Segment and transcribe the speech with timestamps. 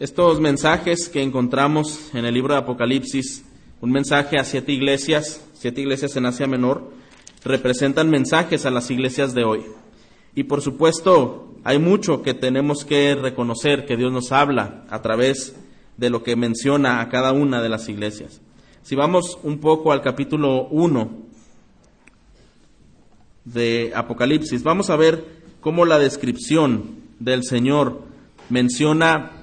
[0.00, 3.44] Estos mensajes que encontramos en el libro de Apocalipsis,
[3.82, 6.90] un mensaje a siete iglesias, siete iglesias en Asia Menor,
[7.44, 9.62] representan mensajes a las iglesias de hoy.
[10.34, 15.54] Y por supuesto, hay mucho que tenemos que reconocer que Dios nos habla a través
[15.98, 18.40] de lo que menciona a cada una de las iglesias.
[18.82, 21.10] Si vamos un poco al capítulo 1
[23.44, 25.26] de Apocalipsis, vamos a ver
[25.60, 26.84] cómo la descripción
[27.18, 28.00] del Señor
[28.48, 29.36] menciona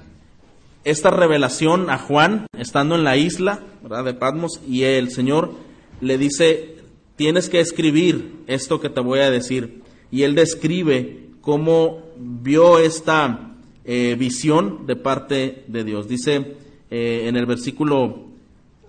[0.90, 3.60] esta revelación a Juan estando en la isla
[4.04, 5.52] de Patmos y el Señor
[6.00, 6.76] le dice,
[7.16, 9.82] tienes que escribir esto que te voy a decir.
[10.10, 16.08] Y él describe cómo vio esta eh, visión de parte de Dios.
[16.08, 16.56] Dice
[16.90, 18.26] eh, en el versículo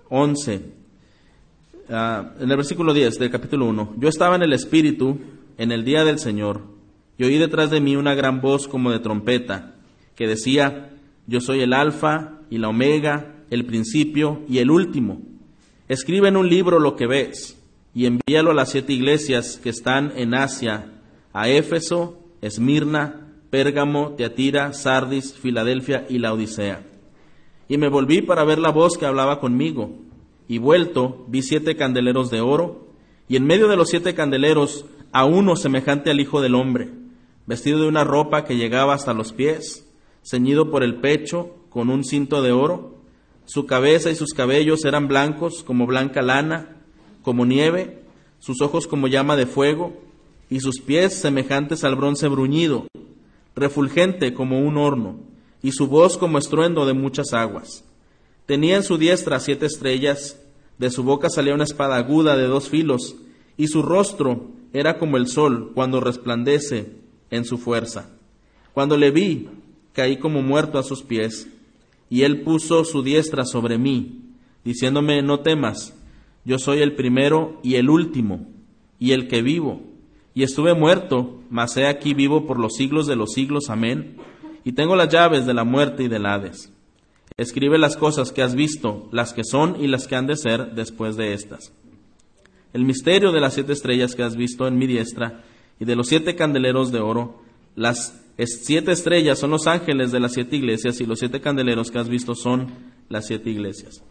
[0.08, 0.62] 11,
[1.90, 5.18] ah, en el versículo 10 del capítulo 1, yo estaba en el Espíritu
[5.58, 6.62] en el día del Señor
[7.18, 9.74] y oí detrás de mí una gran voz como de trompeta
[10.14, 10.90] que decía,
[11.30, 15.22] yo soy el alfa y la omega, el principio y el último.
[15.86, 17.56] Escribe en un libro lo que ves
[17.94, 20.90] y envíalo a las siete iglesias que están en Asia,
[21.32, 26.82] a Éfeso, Esmirna, Pérgamo, Teatira, Sardis, Filadelfia y la Odisea.
[27.68, 30.00] Y me volví para ver la voz que hablaba conmigo,
[30.48, 32.88] y vuelto vi siete candeleros de oro,
[33.28, 36.90] y en medio de los siete candeleros a uno semejante al Hijo del Hombre,
[37.46, 39.86] vestido de una ropa que llegaba hasta los pies,
[40.22, 42.98] ceñido por el pecho con un cinto de oro,
[43.44, 46.76] su cabeza y sus cabellos eran blancos como blanca lana,
[47.22, 48.02] como nieve,
[48.38, 50.00] sus ojos como llama de fuego,
[50.48, 52.86] y sus pies semejantes al bronce bruñido,
[53.54, 55.20] refulgente como un horno
[55.62, 57.84] y su voz como estruendo de muchas aguas.
[58.46, 60.40] Tenía en su diestra siete estrellas,
[60.78, 63.16] de su boca salía una espada aguda de dos filos,
[63.56, 66.96] y su rostro era como el sol cuando resplandece
[67.30, 68.10] en su fuerza.
[68.72, 69.48] Cuando le vi,
[70.00, 71.46] caí como muerto a sus pies,
[72.08, 74.22] y él puso su diestra sobre mí,
[74.64, 75.94] diciéndome, no temas,
[76.46, 78.48] yo soy el primero y el último,
[78.98, 79.82] y el que vivo,
[80.32, 84.16] y estuve muerto, mas he aquí vivo por los siglos de los siglos, amén
[84.64, 86.72] y tengo las llaves de la muerte y del Hades.
[87.36, 90.72] Escribe las cosas que has visto, las que son y las que han de ser
[90.74, 91.72] después de estas.
[92.72, 95.42] El misterio de las siete estrellas que has visto en mi diestra
[95.78, 97.42] y de los siete candeleros de oro,
[97.74, 101.98] las siete estrellas son los ángeles de las siete iglesias y los siete candeleros que
[101.98, 102.68] has visto son
[103.08, 104.02] las siete iglesias.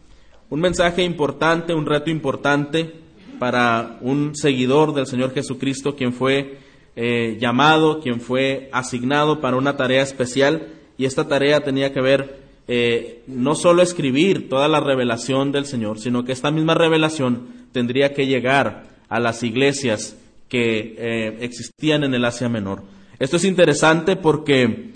[0.48, 2.92] Un mensaje importante, un reto importante
[3.38, 6.58] para un seguidor del Señor Jesucristo, quien fue
[6.96, 10.68] eh, llamado, quien fue asignado para una tarea especial
[10.98, 15.98] y esta tarea tenía que ver eh, no solo escribir toda la revelación del Señor,
[15.98, 20.16] sino que esta misma revelación tendría que llegar a las iglesias
[20.48, 22.82] que eh, existían en el Asia Menor.
[23.20, 24.92] Esto es interesante porque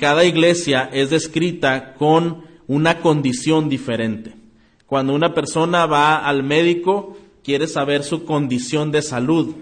[0.00, 4.32] cada iglesia es descrita con una condición diferente.
[4.86, 7.14] Cuando una persona va al médico,
[7.44, 9.54] quiere saber su condición de salud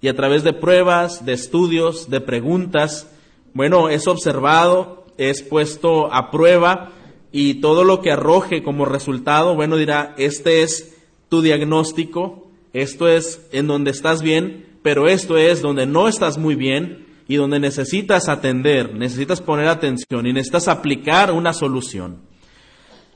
[0.00, 3.06] y a través de pruebas, de estudios, de preguntas,
[3.52, 6.92] bueno, es observado, es puesto a prueba
[7.32, 10.96] y todo lo que arroje como resultado, bueno, dirá, este es
[11.28, 16.54] tu diagnóstico, esto es en donde estás bien, pero esto es donde no estás muy
[16.54, 22.18] bien y donde necesitas atender, necesitas poner atención y necesitas aplicar una solución.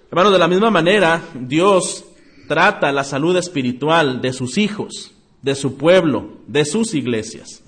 [0.09, 2.05] Hermanos, de la misma manera, Dios
[2.47, 5.11] trata la salud espiritual de sus hijos
[5.43, 7.65] de su pueblo, de sus iglesias.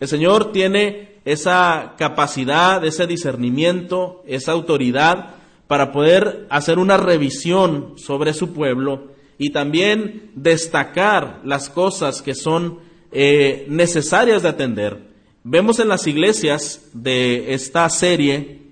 [0.00, 5.34] El Señor tiene esa capacidad, ese discernimiento, esa autoridad
[5.66, 12.78] para poder hacer una revisión sobre su pueblo y también destacar las cosas que son
[13.12, 15.05] eh, necesarias de atender.
[15.48, 18.62] Vemos en las iglesias de esta serie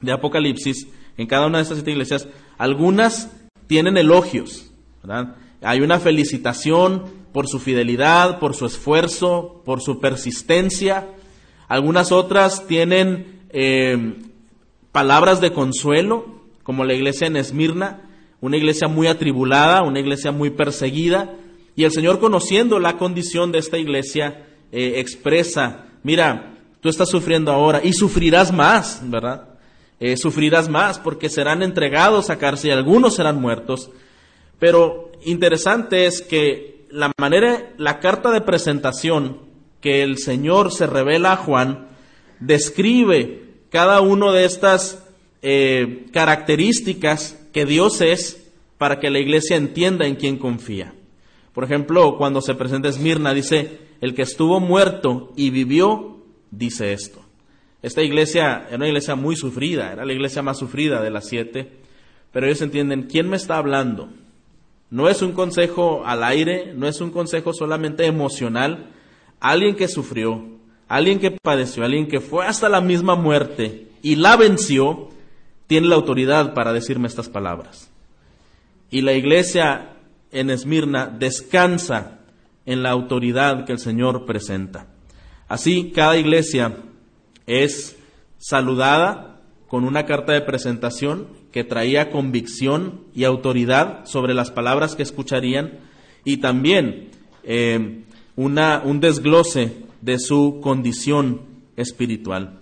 [0.00, 2.26] de Apocalipsis, en cada una de estas siete iglesias,
[2.58, 3.30] algunas
[3.68, 4.72] tienen elogios,
[5.62, 11.06] Hay una felicitación, por su fidelidad, por su esfuerzo, por su persistencia.
[11.68, 14.14] Algunas otras tienen eh,
[14.90, 18.10] palabras de consuelo, como la iglesia en Esmirna,
[18.40, 21.36] una iglesia muy atribulada, una iglesia muy perseguida.
[21.76, 27.52] Y el Señor, conociendo la condición de esta iglesia, eh, expresa, mira, tú estás sufriendo
[27.52, 29.48] ahora y sufrirás más, ¿verdad?
[29.98, 33.90] Eh, sufrirás más porque serán entregados a cárcel algunos serán muertos.
[34.58, 39.38] Pero interesante es que la manera, la carta de presentación
[39.80, 41.88] que el Señor se revela a Juan
[42.40, 45.04] describe cada una de estas
[45.42, 50.94] eh, características que Dios es para que la iglesia entienda en quién confía.
[51.52, 56.18] Por ejemplo, cuando se presenta Esmirna, dice, el que estuvo muerto y vivió,
[56.50, 57.20] dice esto.
[57.82, 61.70] Esta iglesia era una iglesia muy sufrida, era la iglesia más sufrida de las siete,
[62.32, 64.08] pero ellos entienden, ¿quién me está hablando?
[64.90, 68.90] No es un consejo al aire, no es un consejo solamente emocional,
[69.40, 70.44] alguien que sufrió,
[70.88, 75.08] alguien que padeció, alguien que fue hasta la misma muerte y la venció,
[75.66, 77.90] tiene la autoridad para decirme estas palabras.
[78.90, 79.96] Y la iglesia
[80.32, 82.20] en Esmirna descansa
[82.66, 84.86] en la autoridad que el Señor presenta.
[85.48, 86.76] Así, cada iglesia
[87.46, 87.96] es
[88.38, 95.02] saludada con una carta de presentación que traía convicción y autoridad sobre las palabras que
[95.02, 95.80] escucharían
[96.24, 97.10] y también
[97.42, 98.04] eh,
[98.36, 101.42] una, un desglose de su condición
[101.76, 102.60] espiritual.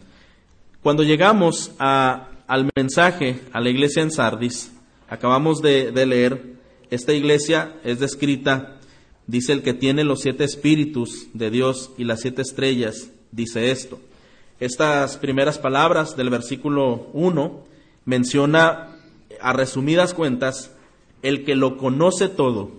[0.83, 4.73] Cuando llegamos al mensaje a la iglesia en Sardis,
[5.09, 6.58] acabamos de leer,
[6.91, 8.79] esta iglesia es descrita,
[9.27, 14.01] dice el que tiene los siete espíritus de Dios y las siete estrellas, dice esto.
[14.61, 17.65] Estas primeras palabras del versículo 1
[18.05, 18.97] menciona
[19.41, 20.75] a resumidas cuentas
[21.23, 22.73] el que lo conoce todo,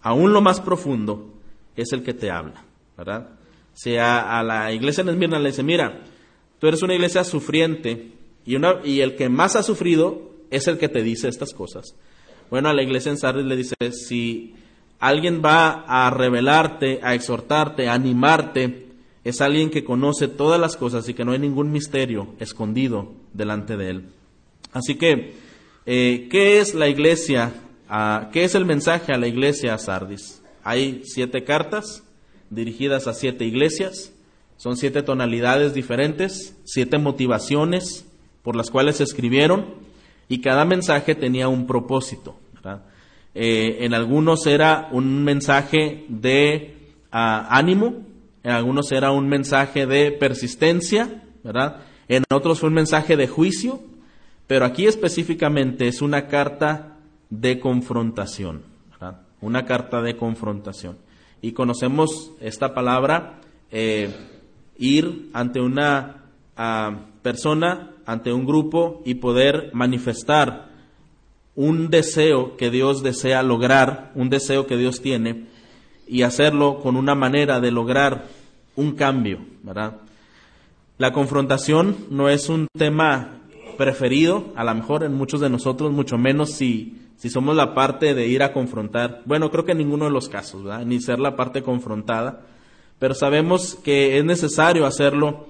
[0.00, 1.34] aún lo más profundo,
[1.74, 2.64] es el que te habla,
[2.96, 3.28] ¿verdad?
[3.74, 6.00] Si a, la iglesia en Esmirna le dice, mira,
[6.58, 8.12] tú eres una iglesia sufriente
[8.46, 11.94] y, una, y el que más ha sufrido es el que te dice estas cosas.
[12.50, 14.54] Bueno, a la iglesia en Sardis le dice, si
[14.98, 18.86] alguien va a revelarte, a exhortarte, a animarte,
[19.24, 23.76] es alguien que conoce todas las cosas y que no hay ningún misterio escondido delante
[23.76, 24.04] de él.
[24.72, 25.34] Así que,
[25.84, 27.52] eh, ¿qué es la iglesia?
[28.32, 30.42] ¿Qué es el mensaje a la iglesia a Sardis?
[30.62, 32.04] Hay siete cartas
[32.50, 34.12] dirigidas a siete iglesias,
[34.56, 38.06] son siete tonalidades diferentes, siete motivaciones
[38.42, 39.85] por las cuales se escribieron
[40.28, 42.38] y cada mensaje tenía un propósito.
[43.34, 46.74] Eh, en algunos era un mensaje de
[47.12, 48.02] ah, ánimo,
[48.42, 51.82] en algunos era un mensaje de persistencia, ¿verdad?
[52.08, 53.80] En otros fue un mensaje de juicio,
[54.46, 56.96] pero aquí específicamente es una carta
[57.30, 58.76] de confrontación
[59.40, 60.96] una carta de confrontación.
[61.40, 63.40] Y conocemos esta palabra,
[63.70, 64.10] eh,
[64.78, 66.24] ir ante una
[66.56, 70.70] ah, persona, ante un grupo y poder manifestar
[71.54, 75.46] un deseo que Dios desea lograr, un deseo que Dios tiene,
[76.06, 78.26] y hacerlo con una manera de lograr
[78.76, 79.96] un cambio, ¿verdad?
[80.98, 83.40] La confrontación no es un tema
[83.76, 88.14] preferido, a lo mejor en muchos de nosotros, mucho menos si si somos la parte
[88.14, 90.84] de ir a confrontar, bueno, creo que en ninguno de los casos, ¿verdad?
[90.84, 92.42] Ni ser la parte confrontada,
[92.98, 95.46] pero sabemos que es necesario hacerlo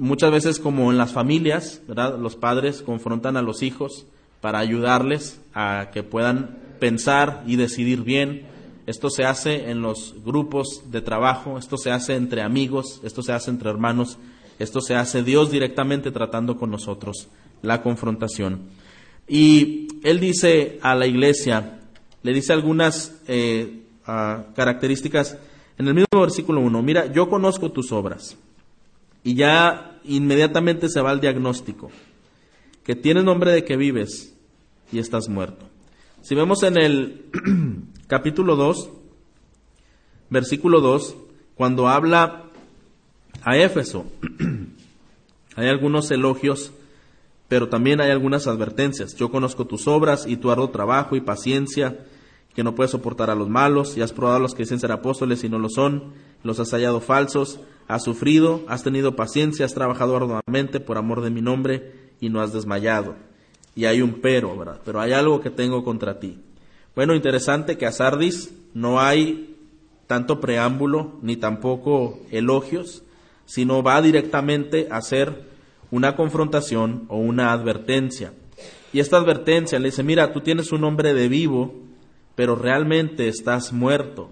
[0.00, 2.18] muchas veces como en las familias, ¿verdad?
[2.18, 4.06] Los padres confrontan a los hijos
[4.40, 8.46] para ayudarles a que puedan pensar y decidir bien.
[8.86, 13.32] Esto se hace en los grupos de trabajo, esto se hace entre amigos, esto se
[13.32, 14.18] hace entre hermanos,
[14.58, 17.28] esto se hace Dios directamente tratando con nosotros,
[17.62, 18.62] la confrontación.
[19.28, 21.78] Y él dice a la iglesia,
[22.22, 23.82] le dice algunas eh,
[24.56, 25.38] características
[25.78, 28.36] en el mismo versículo 1, mira, yo conozco tus obras.
[29.22, 31.90] Y ya inmediatamente se va al diagnóstico,
[32.84, 34.34] que tienes nombre de que vives
[34.92, 35.66] y estás muerto.
[36.22, 37.24] Si vemos en el
[38.06, 38.90] capítulo 2,
[40.30, 41.16] versículo 2,
[41.54, 42.44] cuando habla
[43.42, 44.06] a Éfeso,
[45.56, 46.72] hay algunos elogios
[47.50, 49.16] pero también hay algunas advertencias.
[49.16, 51.98] Yo conozco tus obras y tu arduo trabajo y paciencia,
[52.54, 54.92] que no puedes soportar a los malos, y has probado a los que dicen ser
[54.92, 59.74] apóstoles y no lo son, los has hallado falsos, has sufrido, has tenido paciencia, has
[59.74, 63.16] trabajado arduamente por amor de mi nombre y no has desmayado.
[63.74, 64.80] Y hay un pero, ¿verdad?
[64.84, 66.38] Pero hay algo que tengo contra ti.
[66.94, 69.56] Bueno, interesante que a Sardis no hay
[70.06, 73.04] tanto preámbulo ni tampoco elogios,
[73.46, 75.48] sino va directamente a ser
[75.90, 78.32] una confrontación o una advertencia.
[78.92, 81.74] Y esta advertencia le dice, mira, tú tienes un hombre de vivo,
[82.40, 84.30] pero realmente estás muerto.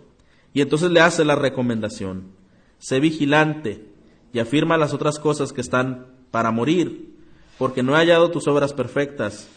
[0.54, 2.32] Y entonces le hace la recomendación,
[2.78, 3.84] sé vigilante
[4.32, 7.14] y afirma las otras cosas que están para morir,
[7.58, 9.50] porque no he hallado tus obras perfectas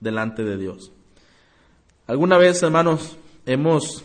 [0.00, 0.92] delante de Dios.
[2.06, 4.02] Alguna vez, hermanos, hemos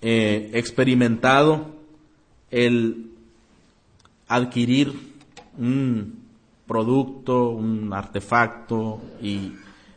[0.00, 1.74] eh, experimentado
[2.52, 3.10] el
[4.28, 4.92] adquirir
[5.58, 6.28] un
[6.68, 9.54] producto, un artefacto y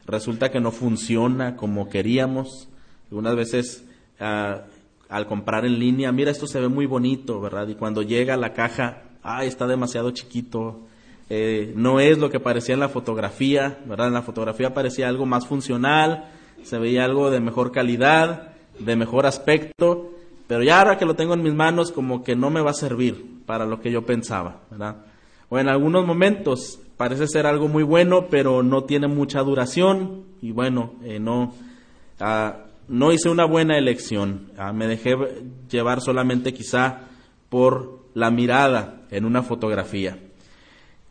[0.07, 2.69] resulta que no funciona como queríamos.
[3.09, 3.85] Algunas veces
[4.19, 4.63] ah,
[5.09, 7.67] al comprar en línea, mira, esto se ve muy bonito, ¿verdad?
[7.67, 10.81] Y cuando llega la caja, ay, está demasiado chiquito,
[11.29, 14.07] eh, no es lo que parecía en la fotografía, ¿verdad?
[14.07, 16.29] En la fotografía parecía algo más funcional,
[16.63, 20.11] se veía algo de mejor calidad, de mejor aspecto,
[20.47, 22.75] pero ya ahora que lo tengo en mis manos como que no me va a
[22.75, 24.97] servir para lo que yo pensaba, ¿verdad?
[25.49, 30.51] O en algunos momentos parece ser algo muy bueno, pero no tiene mucha duración y
[30.51, 31.53] bueno, eh, no,
[32.19, 34.51] ah, no hice una buena elección.
[34.57, 35.15] Ah, me dejé
[35.69, 37.01] llevar solamente quizá
[37.49, 40.17] por la mirada en una fotografía.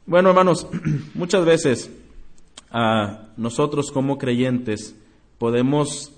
[0.07, 0.67] Bueno, hermanos,
[1.15, 1.91] muchas veces
[2.71, 4.97] ah, nosotros como creyentes
[5.39, 6.13] podemos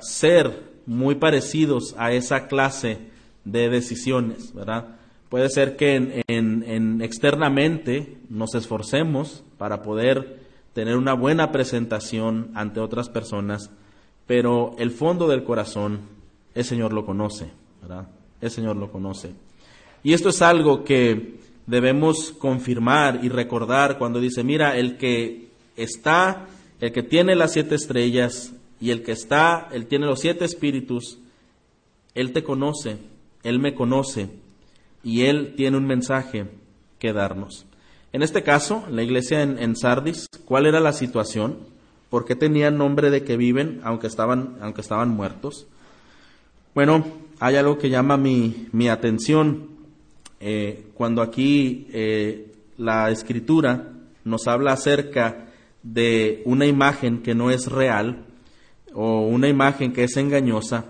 [0.00, 2.98] ser muy parecidos a esa clase
[3.44, 4.96] de decisiones, ¿verdad?
[5.28, 10.40] Puede ser que en, externamente nos esforcemos para poder
[10.72, 13.70] tener una buena presentación ante otras personas,
[14.26, 16.00] pero el fondo del corazón,
[16.54, 17.50] el Señor lo conoce,
[17.82, 18.08] ¿verdad?
[18.40, 19.32] El Señor lo conoce.
[20.02, 26.46] Y esto es algo que debemos confirmar y recordar cuando dice, mira, el que está,
[26.80, 31.18] el que tiene las siete estrellas y el que está, él tiene los siete espíritus,
[32.14, 32.98] Él te conoce,
[33.42, 34.28] Él me conoce
[35.02, 36.46] y Él tiene un mensaje
[36.98, 37.66] que darnos.
[38.12, 41.58] En este caso, la iglesia en, Sardis, ¿cuál era la situación?
[42.14, 45.66] ¿Por qué tenían nombre de que viven aunque estaban, aunque estaban muertos?
[46.72, 47.04] Bueno,
[47.40, 49.70] hay algo que llama mi, mi atención.
[50.38, 53.88] Eh, cuando aquí eh, la escritura
[54.22, 55.48] nos habla acerca
[55.82, 58.26] de una imagen que no es real
[58.92, 60.84] o una imagen que es engañosa,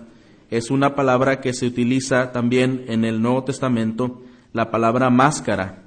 [0.51, 4.21] es una palabra que se utiliza también en el Nuevo Testamento,
[4.53, 5.85] la palabra máscara.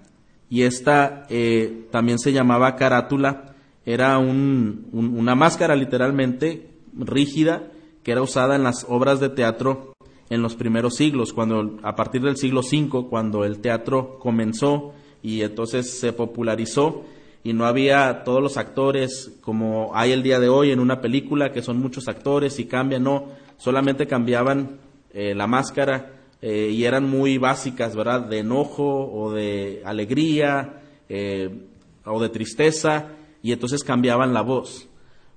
[0.51, 3.55] Y esta eh, también se llamaba carátula,
[3.89, 9.95] era una máscara literalmente rígida que era usada en las obras de teatro
[10.29, 14.93] en los primeros siglos, cuando a partir del siglo V, cuando el teatro comenzó
[15.23, 17.03] y entonces se popularizó.
[17.43, 21.51] Y no había todos los actores como hay el día de hoy en una película,
[21.51, 24.81] que son muchos actores y cambian, no, solamente cambiaban
[25.15, 28.29] eh, la máscara eh, y eran muy básicas, ¿verdad?
[28.29, 31.69] De enojo o de alegría eh,
[32.05, 33.15] o de tristeza
[33.49, 34.89] y entonces cambiaban la voz.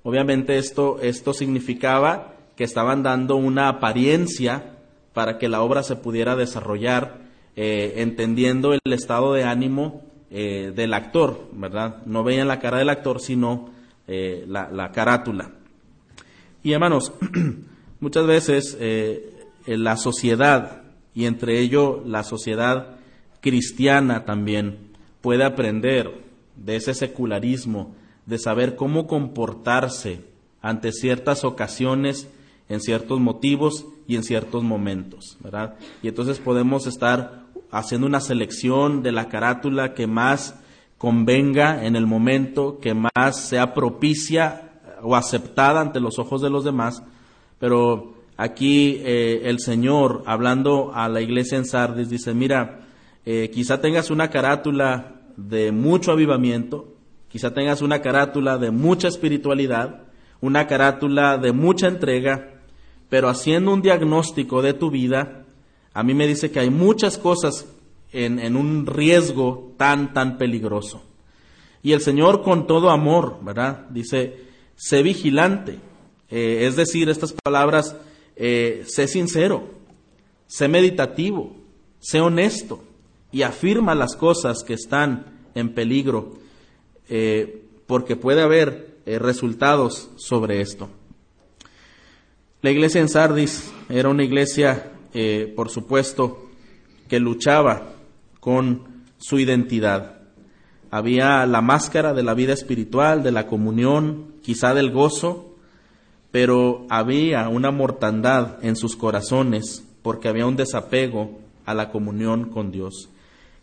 [0.04, 4.78] Obviamente esto, esto significaba que estaban dando una apariencia
[5.14, 7.22] para que la obra se pudiera desarrollar,
[7.56, 11.98] entendiendo el estado de ánimo del actor, ¿verdad?
[12.06, 13.70] No veían la cara del actor, sino
[14.08, 15.52] la, la carátula.
[16.64, 17.12] Y hermanos,
[18.02, 19.32] Muchas veces eh,
[19.68, 20.82] la sociedad,
[21.14, 22.96] y entre ello la sociedad
[23.42, 24.80] cristiana también,
[25.22, 26.24] puede aprender
[26.56, 30.22] de ese secularismo, de saber cómo comportarse
[30.62, 32.30] ante ciertas ocasiones,
[32.70, 35.76] en ciertos motivos y en ciertos momentos, ¿verdad?
[36.02, 40.56] Y entonces podemos estar haciendo una selección de la carátula que más
[40.98, 44.70] convenga en el momento, que más sea propicia
[45.02, 47.04] o aceptada ante los ojos de los demás,
[47.60, 52.82] pero aquí eh, el Señor, hablando a la iglesia en Sardis, dice, mira,
[53.26, 56.91] eh, quizá tengas una carátula de mucho avivamiento,
[57.32, 60.04] quizá tengas una carátula de mucha espiritualidad,
[60.42, 62.62] una carátula de mucha entrega,
[63.10, 65.46] pero haciendo un diagnóstico de tu vida,
[65.94, 67.68] a mí me dice que hay muchas cosas
[68.12, 71.04] en, un riesgo tan, tan peligroso.
[71.84, 73.88] Y el Señor con todo amor, ¿verdad?
[73.90, 74.46] Dice,
[74.76, 75.80] sé vigilante
[76.32, 77.96] eh, es decir, estas palabras,
[78.38, 79.70] eh, sé sincero,
[80.48, 81.58] sé meditativo,
[82.00, 82.82] sé honesto
[83.34, 86.38] y afirma las cosas que están en peligro,
[87.10, 90.90] eh, porque puede haber resultados sobre esto.
[92.62, 94.92] La iglesia en Sardis era una iglesia,
[95.56, 96.50] por supuesto,
[97.10, 97.96] que luchaba
[98.40, 100.22] con su identidad.
[100.92, 105.56] Había la máscara de la vida espiritual, de la comunión, quizá del gozo,
[106.32, 112.72] pero había una mortandad en sus corazones porque había un desapego a la comunión con
[112.72, 113.10] Dios.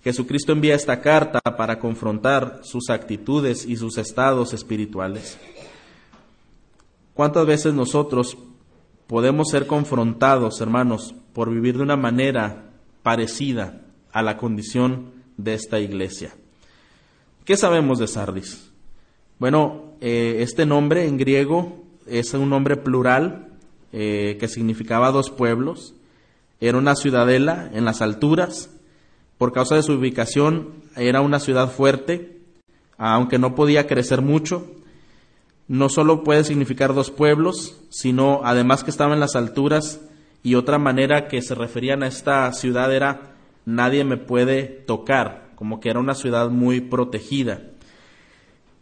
[0.02, 5.38] Jesucristo envía esta carta para confrontar sus actitudes y sus estados espirituales.
[7.14, 8.38] ¿Cuántas veces nosotros
[9.06, 12.70] podemos ser confrontados, hermanos, por vivir de una manera
[13.02, 16.34] parecida a la condición de esta iglesia?
[17.44, 18.70] ¿Qué sabemos de Sardis?
[19.38, 23.48] Bueno, eh, este nombre en griego es un nombre plural
[23.92, 25.94] eh, que significaba dos pueblos.
[26.60, 28.70] Era una ciudadela en las alturas.
[29.38, 32.38] Por causa de su ubicación, era una ciudad fuerte,
[32.96, 34.66] aunque no podía crecer mucho.
[35.68, 40.00] No solo puede significar dos pueblos, sino además que estaba en las alturas
[40.42, 45.80] y otra manera que se referían a esta ciudad era nadie me puede tocar, como
[45.80, 47.62] que era una ciudad muy protegida.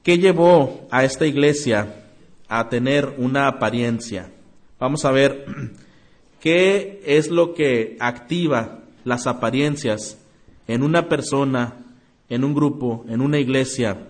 [0.03, 2.07] ¿Qué llevó a esta iglesia
[2.49, 4.31] a tener una apariencia.
[4.79, 5.47] Vamos a ver
[6.41, 10.19] qué es lo que activa las apariencias
[10.66, 11.87] en una persona
[12.28, 14.08] en un grupo, en una iglesia,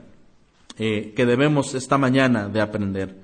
[0.78, 3.16] eh, que debemos esta mañana de aprender.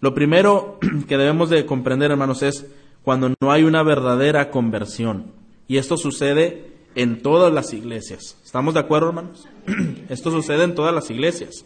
[0.00, 0.78] Lo primero
[1.08, 2.66] que debemos de comprender, hermanos, es
[3.02, 5.32] cuando no hay una verdadera conversión.
[5.66, 8.36] Y esto sucede en todas las iglesias.
[8.44, 9.46] ¿Estamos de acuerdo, hermanos?
[10.08, 11.64] esto sucede en todas las iglesias.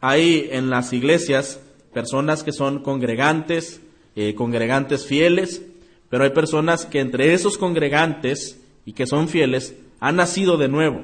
[0.00, 1.60] Hay en las iglesias
[1.92, 3.80] personas que son congregantes,
[4.16, 5.62] eh, congregantes fieles,
[6.10, 11.02] pero hay personas que entre esos congregantes y que son fieles han nacido de nuevo,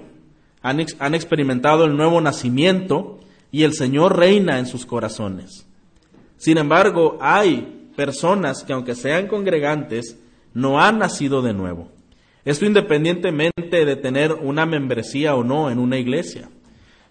[0.63, 0.81] han,
[1.15, 3.19] experimentado el nuevo nacimiento
[3.51, 5.67] y el Señor reina en sus corazones.
[6.37, 10.19] Sin embargo, hay personas que aunque sean congregantes,
[10.55, 11.89] no han nacido de nuevo.
[12.45, 16.49] Esto independientemente de tener una membresía o no en una iglesia.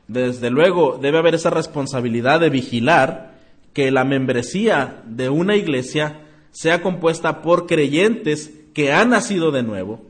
[0.08, 3.36] Desde luego debe haber esa responsabilidad de vigilar
[3.74, 6.22] que la membresía de una iglesia
[6.52, 10.02] sea compuesta por creyentes que han nacido de nuevo,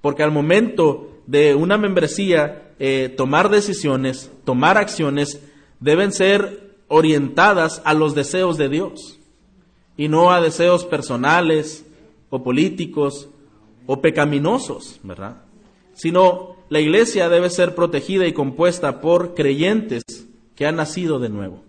[0.00, 5.40] porque al momento de una membresía eh, tomar decisiones, tomar acciones,
[5.78, 9.20] deben ser orientadas a los deseos de Dios
[9.96, 11.86] y no a deseos personales
[12.30, 13.28] o políticos
[13.86, 15.36] o pecaminosos, ¿verdad?
[15.94, 20.02] Sino la iglesia debe ser protegida y compuesta por creyentes
[20.56, 21.62] que han nacido de nuevo.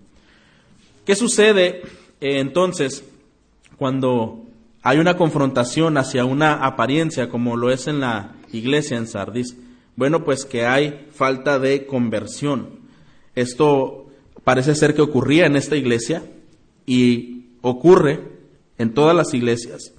[1.05, 1.83] ¿Qué sucede
[2.19, 3.03] eh, entonces
[3.77, 4.41] cuando
[4.81, 9.55] hay una confrontación hacia una apariencia como lo es en la iglesia en Sardis,
[9.95, 12.79] bueno, pues que hay falta de conversión.
[13.35, 14.07] Esto
[14.43, 16.23] parece ser que ocurría en esta iglesia
[16.85, 18.19] y ocurre
[18.77, 19.93] en todas las iglesias.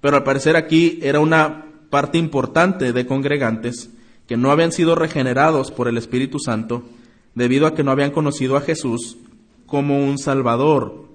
[0.00, 3.90] Pero al parecer aquí era una parte importante de congregantes
[4.26, 6.82] que no habían sido regenerados por el Espíritu Santo
[7.34, 9.18] debido a que no habían conocido a Jesús
[9.66, 11.06] como un Salvador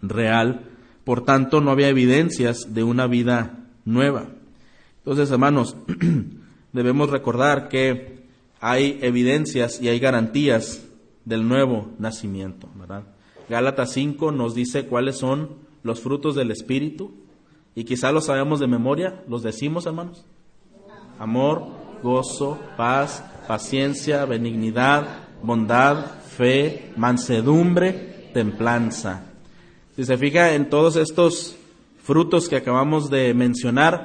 [0.00, 0.72] real
[1.04, 4.26] por tanto, no había evidencias de una vida nueva.
[5.04, 5.76] Entonces, hermanos,
[6.72, 8.22] debemos recordar que
[8.60, 10.84] hay evidencias y hay garantías
[11.24, 13.02] del nuevo nacimiento, ¿verdad?
[13.48, 15.50] Gálatas 5 nos dice cuáles son
[15.82, 17.12] los frutos del Espíritu
[17.74, 20.24] y quizá los sabemos de memoria, los decimos, hermanos.
[21.18, 21.66] Amor,
[22.02, 29.24] gozo, paz, paciencia, benignidad, bondad, fe, mansedumbre, templanza.
[29.96, 31.56] Si se fija en todos estos
[32.02, 34.04] frutos que acabamos de mencionar,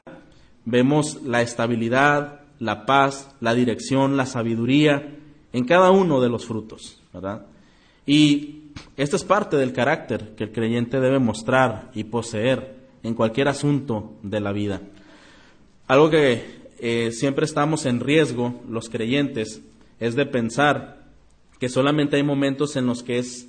[0.67, 5.15] vemos la estabilidad, la paz, la dirección, la sabiduría
[5.53, 7.45] en cada uno de los frutos, ¿verdad?
[8.05, 8.63] Y
[8.97, 14.17] esto es parte del carácter que el creyente debe mostrar y poseer en cualquier asunto
[14.23, 14.81] de la vida.
[15.87, 16.43] Algo que
[16.79, 19.61] eh, siempre estamos en riesgo, los creyentes,
[20.01, 21.07] es de pensar
[21.59, 23.47] que solamente hay momentos en los que es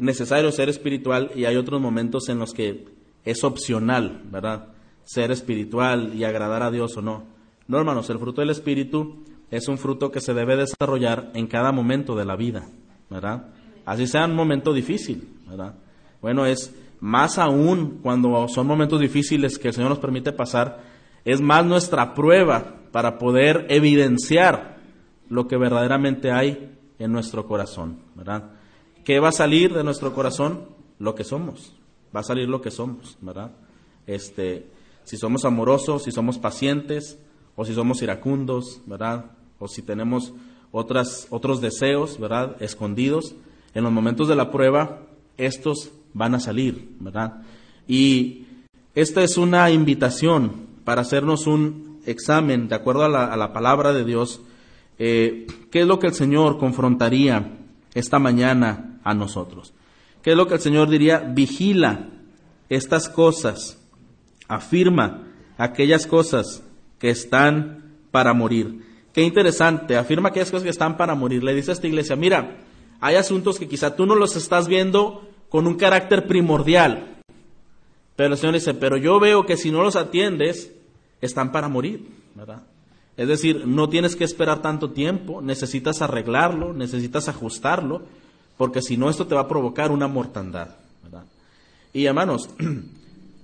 [0.00, 2.86] necesario ser espiritual y hay otros momentos en los que
[3.24, 4.75] es opcional, ¿verdad?
[5.06, 7.24] Ser espiritual y agradar a Dios o no.
[7.66, 11.72] No, hermanos, el fruto del Espíritu es un fruto que se debe desarrollar en cada
[11.72, 12.68] momento de la vida,
[13.08, 13.46] ¿verdad?
[13.86, 15.74] Así sea un momento difícil, ¿verdad?
[16.20, 20.82] Bueno, es más aún cuando son momentos difíciles que el Señor nos permite pasar,
[21.24, 24.76] es más nuestra prueba para poder evidenciar
[25.28, 28.50] lo que verdaderamente hay en nuestro corazón, ¿verdad?
[29.04, 30.64] ¿Qué va a salir de nuestro corazón?
[30.98, 31.74] Lo que somos.
[32.14, 33.52] Va a salir lo que somos, ¿verdad?
[34.06, 34.66] Este,
[35.06, 37.18] si somos amorosos, si somos pacientes,
[37.54, 39.30] o si somos iracundos, ¿verdad?
[39.58, 40.34] O si tenemos
[40.70, 42.60] otras, otros deseos, ¿verdad?
[42.60, 43.34] Escondidos.
[43.72, 45.06] En los momentos de la prueba,
[45.38, 47.42] estos van a salir, ¿verdad?
[47.88, 48.44] Y
[48.94, 53.94] esta es una invitación para hacernos un examen de acuerdo a la, a la palabra
[53.94, 54.42] de Dios.
[54.98, 57.56] Eh, ¿Qué es lo que el Señor confrontaría
[57.96, 59.72] esta mañana a nosotros.
[60.20, 61.20] ¿Qué es lo que el Señor diría?
[61.20, 62.08] Vigila
[62.68, 63.78] estas cosas,
[64.48, 65.26] afirma
[65.58, 66.62] aquellas cosas
[66.98, 68.84] que están para morir.
[69.12, 71.42] Qué interesante, afirma aquellas cosas que están para morir.
[71.42, 72.58] Le dice a esta iglesia, mira,
[73.00, 77.16] hay asuntos que quizá tú no los estás viendo con un carácter primordial.
[78.14, 80.72] Pero el Señor dice, pero yo veo que si no los atiendes,
[81.20, 82.62] están para morir, ¿verdad?
[83.16, 88.02] Es decir, no tienes que esperar tanto tiempo, necesitas arreglarlo, necesitas ajustarlo,
[88.58, 90.76] porque si no esto te va a provocar una mortandad.
[91.92, 92.50] Y hermanos,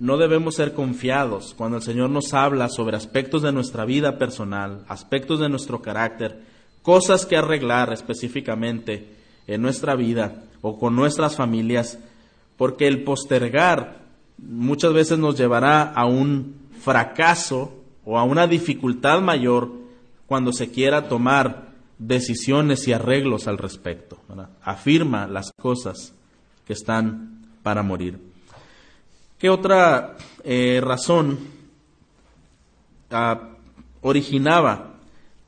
[0.03, 4.83] no debemos ser confiados cuando el Señor nos habla sobre aspectos de nuestra vida personal,
[4.89, 6.41] aspectos de nuestro carácter,
[6.81, 9.15] cosas que arreglar específicamente
[9.47, 11.99] en nuestra vida o con nuestras familias,
[12.57, 14.01] porque el postergar
[14.37, 19.71] muchas veces nos llevará a un fracaso o a una dificultad mayor
[20.27, 24.17] cuando se quiera tomar decisiones y arreglos al respecto.
[24.63, 26.13] Afirma las cosas
[26.67, 28.32] que están para morir.
[29.43, 31.37] ¿Qué otra eh, razón
[33.11, 33.49] ah,
[33.99, 34.93] originaba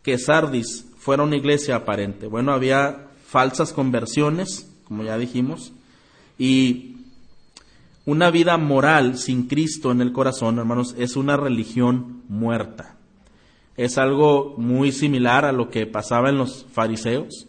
[0.04, 2.28] que Sardis fuera una iglesia aparente?
[2.28, 5.72] Bueno, había falsas conversiones, como ya dijimos,
[6.38, 6.98] y
[8.06, 12.98] una vida moral sin Cristo en el corazón, hermanos, es una religión muerta.
[13.78, 17.48] Es algo muy similar a lo que pasaba en los fariseos,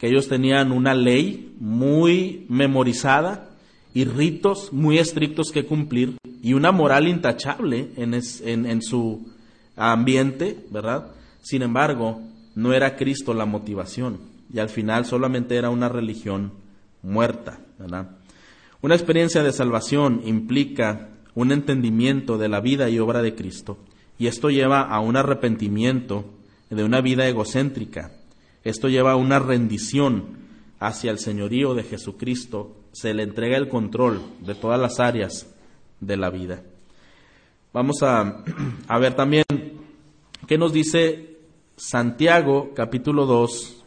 [0.00, 3.53] que ellos tenían una ley muy memorizada
[3.94, 9.32] y ritos muy estrictos que cumplir y una moral intachable en, en su
[9.76, 11.12] ambiente, ¿verdad?
[11.40, 12.20] Sin embargo,
[12.54, 14.18] no era Cristo la motivación
[14.52, 16.52] y al final solamente era una religión
[17.02, 18.10] muerta, ¿verdad?
[18.82, 23.78] Una experiencia de salvación implica un entendimiento de la vida y obra de Cristo
[24.18, 26.24] y esto lleva a un arrepentimiento
[26.70, 28.12] de una vida egocéntrica.
[28.62, 30.38] Esto lleva a una rendición
[30.78, 32.76] hacia el señorío de Jesucristo.
[32.94, 35.46] Se le entrega el control de todas las áreas
[36.00, 36.62] de la vida.
[37.72, 38.42] Vamos a,
[38.88, 39.44] a ver también
[40.46, 41.38] qué nos dice
[41.76, 43.84] Santiago capítulo 2,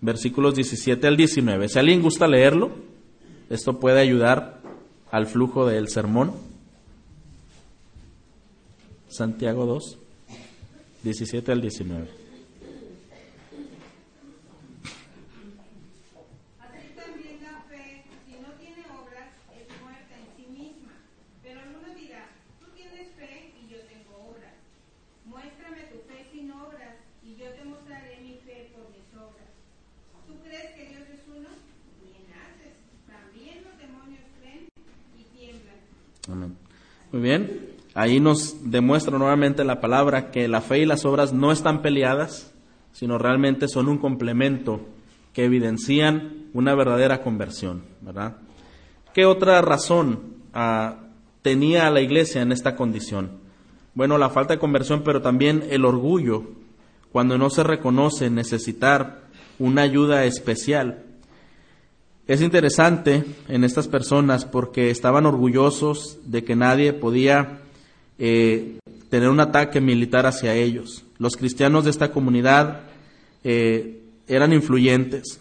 [0.00, 1.68] versículos 17 al 19.
[1.68, 2.70] Si alguien gusta leerlo,
[3.50, 4.60] esto puede ayudar
[5.10, 6.32] al flujo del sermón.
[9.08, 9.98] Santiago 2,
[11.02, 12.27] 17 al 19.
[38.20, 42.52] Nos demuestra nuevamente la palabra que la fe y las obras no están peleadas,
[42.92, 44.80] sino realmente son un complemento
[45.32, 48.36] que evidencian una verdadera conversión, ¿verdad?
[49.14, 50.96] ¿Qué otra razón ah,
[51.42, 53.30] tenía la iglesia en esta condición?
[53.94, 56.44] Bueno, la falta de conversión, pero también el orgullo,
[57.12, 59.22] cuando no se reconoce necesitar
[59.58, 61.04] una ayuda especial.
[62.26, 67.60] Es interesante en estas personas porque estaban orgullosos de que nadie podía
[68.18, 68.78] eh,
[69.10, 71.04] tener un ataque militar hacia ellos.
[71.18, 72.80] Los cristianos de esta comunidad
[73.44, 75.40] eh, eran influyentes,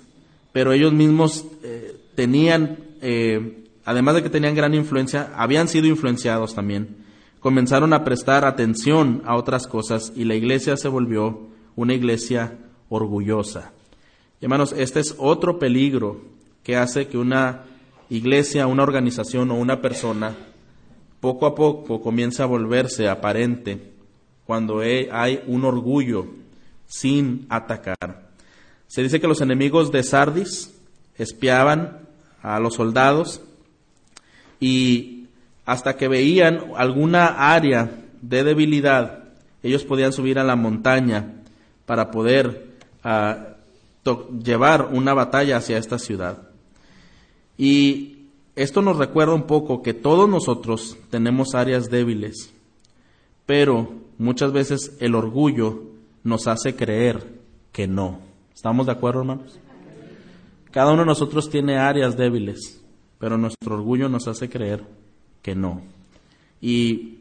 [0.53, 2.77] pero ellos mismos eh, tenían,
[3.83, 6.95] además de que tenían gran influencia, habían sido influenciados también.
[7.39, 12.57] Comenzaron a prestar atención a otras cosas y la iglesia se volvió una iglesia
[12.89, 13.71] orgullosa.
[14.41, 16.21] hermanos, este es otro peligro
[16.63, 17.63] que hace que una
[18.09, 20.35] iglesia, una organización o una persona
[21.19, 23.91] poco a poco comience a volverse aparente
[24.45, 26.27] cuando hay un orgullo
[26.87, 28.27] sin atacar.
[28.87, 30.73] Se dice que los enemigos de Sardis
[31.17, 32.07] espiaban
[32.41, 33.41] a los soldados
[34.59, 35.25] y
[35.65, 39.25] hasta que veían alguna área de debilidad,
[39.61, 41.33] ellos podían subir a la montaña
[41.85, 42.67] para poder
[43.03, 43.49] ah,
[44.43, 46.37] llevar una batalla hacia esta ciudad.
[47.57, 48.16] Y
[48.57, 52.51] esto nos recuerda un poco que todos nosotros tenemos áreas débiles,
[53.45, 55.83] pero muchas veces el orgullo
[56.23, 57.39] nos hace creer
[57.71, 58.19] que no.
[58.53, 59.59] ¿Estamos de acuerdo, hermanos?
[60.71, 62.81] Cada uno de nosotros tiene áreas débiles,
[63.19, 64.83] pero nuestro orgullo nos hace creer
[65.41, 65.81] que no.
[66.59, 67.19] Y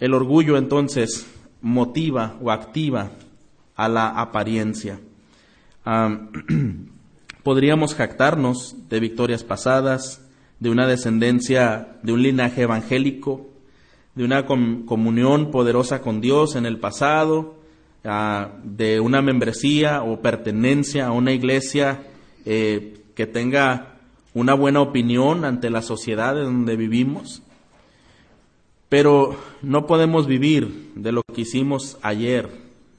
[0.00, 1.26] el orgullo entonces
[1.62, 3.10] motiva o activa
[3.76, 5.00] a la apariencia.
[7.44, 10.23] podríamos jactarnos de victorias pasadas,
[10.64, 13.50] de una descendencia, de un linaje evangélico,
[14.14, 17.56] de una comunión poderosa con Dios en el pasado,
[18.02, 22.04] ah, de una membresía o pertenencia a una iglesia
[22.46, 23.98] eh, que tenga
[24.32, 27.42] una buena opinión ante la sociedad en donde vivimos.
[28.88, 32.48] Pero no podemos vivir de lo que hicimos ayer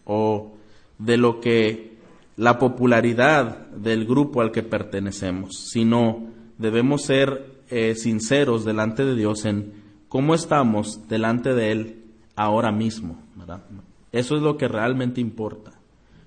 [0.03, 0.53] o
[0.99, 1.95] de lo que
[2.37, 6.27] la popularidad del grupo al que pertenecemos, sino
[6.59, 9.73] debemos ser eh, sinceros delante de Dios en
[10.09, 12.03] cómo estamos delante de Él
[12.35, 13.19] ahora mismo.
[14.11, 15.71] Eso es lo que realmente importa.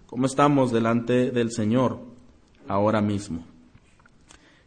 [0.06, 1.98] ¿Cómo estamos delante del Señor
[2.66, 3.44] ahora mismo?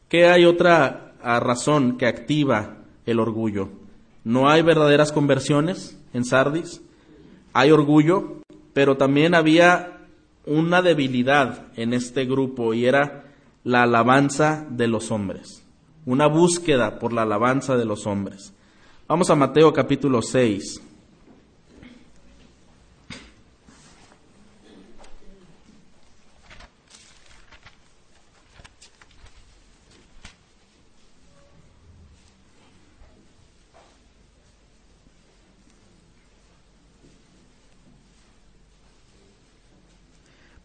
[0.08, 3.70] ¿Qué hay otra ah, razón que activa el orgullo?
[4.24, 6.82] No hay verdaderas conversiones en Sardis,
[7.54, 8.42] hay orgullo,
[8.74, 10.00] pero también había
[10.46, 13.26] una debilidad en este grupo y era
[13.64, 15.64] la alabanza de los hombres,
[16.06, 18.54] una búsqueda por la alabanza de los hombres.
[19.08, 20.82] Vamos a Mateo capítulo 6.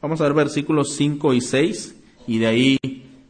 [0.07, 1.97] Vamos a ver versículos 5 y 6
[2.29, 2.79] y de ahí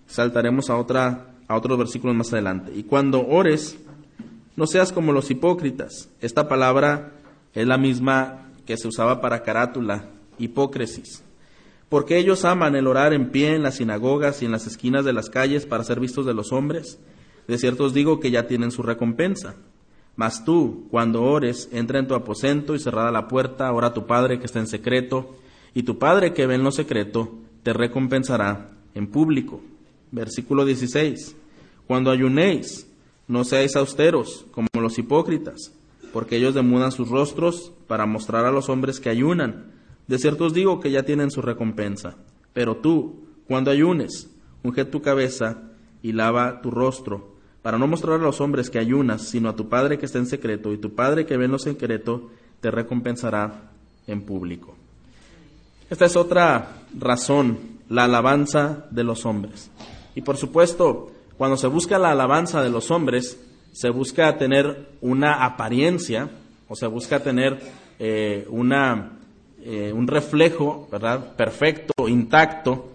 [0.07, 2.72] saltaremos a, otra, a otros versículos más adelante.
[2.74, 3.78] Y cuando ores,
[4.56, 6.09] no seas como los hipócritas.
[6.20, 7.12] Esta palabra
[7.54, 11.22] es la misma que se usaba para carátula, hipócrisis.
[11.88, 15.12] Porque ellos aman el orar en pie en las sinagogas y en las esquinas de
[15.12, 16.98] las calles para ser vistos de los hombres.
[17.46, 19.54] De cierto os digo que ya tienen su recompensa.
[20.16, 24.06] Mas tú, cuando ores, entra en tu aposento y cerrada la puerta, ora a tu
[24.06, 25.37] Padre que está en secreto,
[25.74, 29.61] y tu Padre que ve en lo secreto, te recompensará en público.
[30.11, 31.37] Versículo 16.
[31.87, 32.87] Cuando ayunéis,
[33.29, 35.73] no seáis austeros como los hipócritas,
[36.12, 39.73] porque ellos demudan sus rostros para mostrar a los hombres que ayunan.
[40.07, 42.16] De cierto os digo que ya tienen su recompensa.
[42.53, 44.31] Pero tú, cuando ayunes,
[44.62, 45.62] unge tu cabeza
[46.03, 49.69] y lava tu rostro, para no mostrar a los hombres que ayunas, sino a tu
[49.69, 53.71] Padre que está en secreto, y tu Padre que ve en lo secreto te recompensará
[54.07, 54.77] en público.
[55.90, 59.71] Esta es otra razón, la alabanza de los hombres.
[60.16, 63.38] Y por supuesto, cuando se busca la alabanza de los hombres,
[63.70, 66.31] se busca tener una apariencia,
[66.68, 67.61] o se busca tener
[67.98, 69.18] eh, una,
[69.62, 71.37] eh, un reflejo, ¿verdad?
[71.37, 72.88] Perfecto, intacto,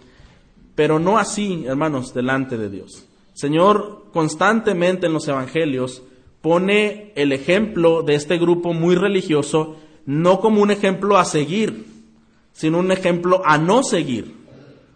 [0.74, 3.06] pero no así, hermanos, delante de Dios.
[3.34, 6.02] Señor constantemente en los evangelios
[6.42, 11.86] pone el ejemplo de este grupo muy religioso no como un ejemplo a seguir,
[12.52, 14.34] sino un ejemplo a no seguir,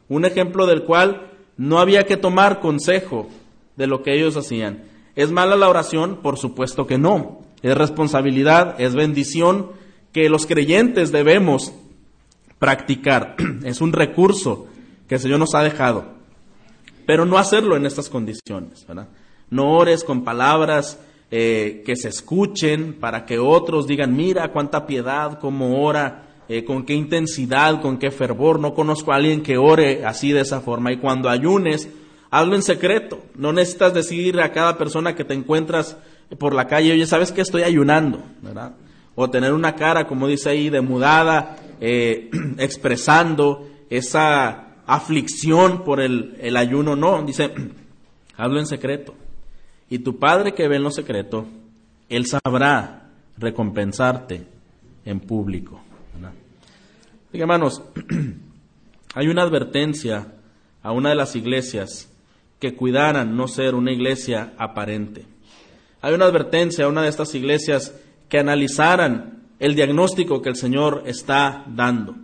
[0.10, 3.30] un ejemplo del cual no había que tomar consejo
[3.76, 4.84] de lo que ellos hacían.
[5.16, 6.20] ¿Es mala la oración?
[6.22, 7.42] Por supuesto que no.
[7.62, 9.72] Es responsabilidad, es bendición
[10.12, 11.74] que los creyentes debemos
[12.60, 13.36] practicar.
[13.64, 14.68] Es un recurso
[15.08, 16.06] que el Señor nos ha dejado.
[17.06, 18.86] Pero no hacerlo en estas condiciones.
[19.50, 21.00] No ores con palabras
[21.32, 26.86] eh, que se escuchen para que otros digan, mira cuánta piedad, cómo ora eh, con
[26.86, 28.60] qué intensidad, con qué fervor.
[28.60, 30.92] No conozco a alguien que ore así de esa forma.
[30.92, 31.90] Y cuando ayunes,
[32.30, 33.20] hazlo en secreto.
[33.36, 35.98] No necesitas decir a cada persona que te encuentras
[36.38, 38.22] por la calle, oye, ¿sabes que estoy ayunando?
[38.42, 38.74] ¿verdad?
[39.16, 46.58] O tener una cara, como dice ahí, demudada, eh, expresando esa aflicción por el, el
[46.58, 46.96] ayuno.
[46.96, 47.52] No, dice,
[48.38, 49.16] hazlo en secreto.
[49.90, 51.46] Y tu Padre que ve en lo secreto,
[52.10, 54.46] Él sabrá recompensarte
[55.06, 55.85] en público
[57.42, 57.82] hermanos,
[59.16, 60.34] hay una advertencia
[60.82, 62.12] a una de las iglesias
[62.60, 65.26] que cuidaran no ser una iglesia aparente.
[66.02, 67.96] Hay una advertencia a una de estas iglesias
[68.30, 72.16] que analizaran el diagnóstico que el Señor está dando.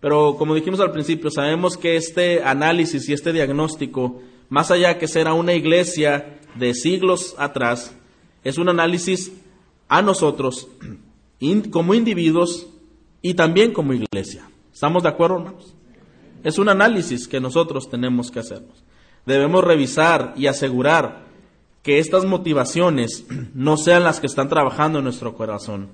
[0.00, 5.08] Pero como dijimos al principio, sabemos que este análisis y este diagnóstico, más allá que
[5.08, 7.96] ser a una iglesia de siglos atrás,
[8.44, 9.32] es un análisis
[9.88, 10.68] a nosotros
[11.70, 12.66] como individuos
[13.22, 14.48] y también como iglesia.
[14.82, 15.76] ¿Estamos de acuerdo, hermanos?
[16.42, 18.82] Es un análisis que nosotros tenemos que hacernos.
[19.24, 21.26] Debemos revisar y asegurar
[21.84, 25.90] que estas motivaciones no sean las que están trabajando en nuestro corazón.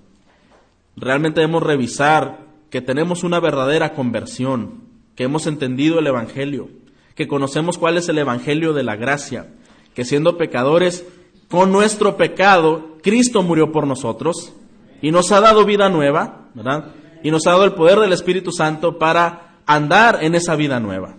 [0.97, 4.85] Realmente debemos revisar que tenemos una verdadera conversión,
[5.17, 6.71] que hemos entendido el Evangelio,
[7.15, 9.49] que conocemos cuál es el Evangelio de la gracia,
[9.93, 11.05] que siendo pecadores,
[11.51, 14.55] con nuestro pecado, Cristo murió por nosotros
[15.03, 16.95] y nos ha dado vida nueva, ¿verdad?
[17.23, 21.17] Y nos ha dado el poder del Espíritu Santo para andar en esa vida nueva.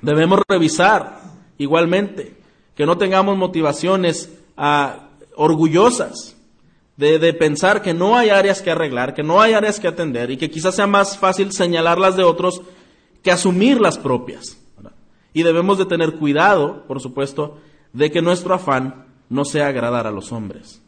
[0.00, 1.20] Debemos revisar
[1.58, 2.36] igualmente
[2.74, 6.36] que no tengamos motivaciones ah, orgullosas
[6.96, 10.36] de, pensar que no hay áreas que arreglar, que no hay áreas que atender y
[10.36, 12.62] que quizás sea más fácil señalar las de otros
[13.22, 14.58] que asumir las propias.
[15.32, 17.58] Y debemos de tener cuidado, por supuesto,
[17.92, 20.82] de que nuestro afán no sea agradar a los hombres.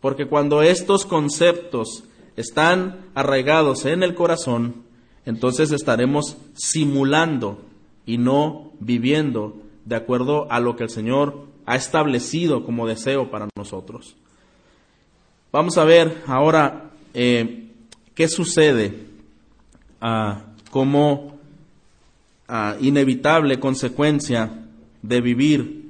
[0.00, 2.04] Porque cuando estos conceptos
[2.36, 4.82] están arraigados en el corazón,
[5.24, 7.64] entonces estaremos simulando
[8.06, 13.48] y no viviendo de acuerdo a lo que el Señor ha establecido como deseo para
[13.56, 14.16] nosotros.
[15.52, 17.68] Vamos a ver ahora eh,
[18.14, 19.06] qué sucede
[20.00, 21.38] ah, como
[22.48, 24.50] ah, inevitable consecuencia
[25.02, 25.82] de vivir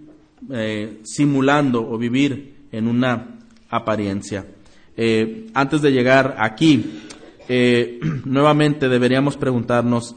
[0.51, 3.39] eh, simulando o vivir en una
[3.71, 4.47] apariencia.
[4.97, 7.03] Eh, antes de llegar aquí,
[7.49, 10.15] eh, nuevamente deberíamos preguntarnos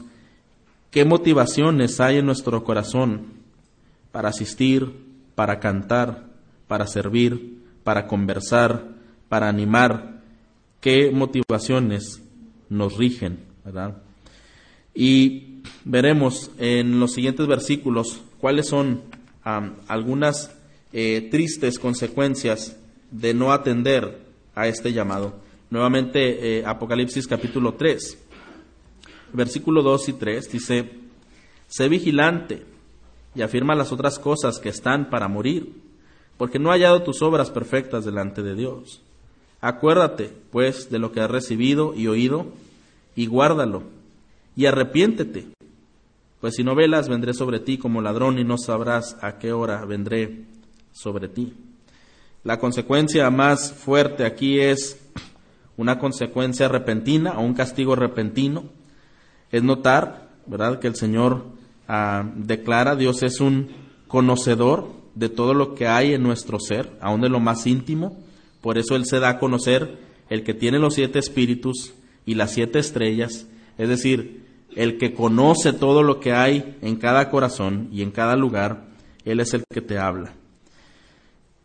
[0.90, 3.26] qué motivaciones hay en nuestro corazón
[4.12, 4.92] para asistir,
[5.34, 6.24] para cantar,
[6.68, 8.88] para servir, para conversar,
[9.28, 10.22] para animar,
[10.80, 12.22] qué motivaciones
[12.68, 13.98] nos rigen, ¿verdad?
[14.94, 19.02] Y veremos en los siguientes versículos cuáles son
[19.86, 20.50] algunas
[20.92, 22.76] eh, tristes consecuencias
[23.10, 24.25] de no atender
[24.56, 25.34] a este llamado.
[25.70, 28.18] Nuevamente, eh, Apocalipsis capítulo 3.
[29.32, 30.90] versículo 2 y 3 dice,
[31.68, 32.62] sé vigilante
[33.34, 35.72] y afirma las otras cosas que están para morir,
[36.38, 39.02] porque no ha hallado tus obras perfectas delante de Dios.
[39.60, 42.46] Acuérdate, pues, de lo que has recibido y oído,
[43.14, 43.82] y guárdalo,
[44.54, 45.48] y arrepiéntete,
[46.40, 49.84] pues si no velas, vendré sobre ti como ladrón y no sabrás a qué hora
[49.84, 50.44] vendré
[50.92, 51.52] sobre ti.
[52.46, 55.04] La consecuencia más fuerte aquí es
[55.76, 58.66] una consecuencia repentina o un castigo repentino.
[59.50, 61.46] Es notar, ¿verdad?, que el Señor
[61.88, 63.70] ah, declara, Dios es un
[64.06, 68.16] conocedor de todo lo que hay en nuestro ser, aún de lo más íntimo.
[68.60, 69.98] Por eso Él se da a conocer
[70.30, 71.94] el que tiene los siete espíritus
[72.26, 77.28] y las siete estrellas, es decir, el que conoce todo lo que hay en cada
[77.28, 78.84] corazón y en cada lugar,
[79.24, 80.32] Él es el que te habla.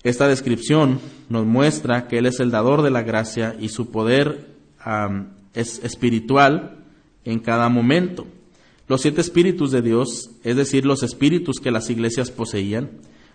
[0.04, 4.48] Esta descripción nos muestra que Él es el dador de la gracia y su poder
[5.54, 6.86] es espiritual
[7.24, 8.26] en cada momento.
[8.88, 12.90] Los siete espíritus de Dios, es decir, los espíritus que las iglesias poseían,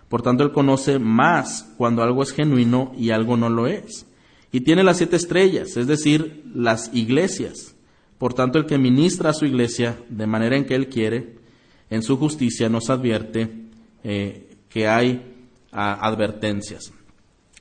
[0.09, 4.05] por tanto Él conoce más cuando algo es genuino y algo no lo es.
[4.51, 7.75] Y tiene las siete estrellas, es decir, las iglesias.
[8.17, 11.35] Por tanto, el que ministra a su iglesia de manera en que Él quiere,
[11.89, 13.49] en su justicia nos advierte
[14.03, 15.36] eh, que hay
[15.77, 16.93] advertencias.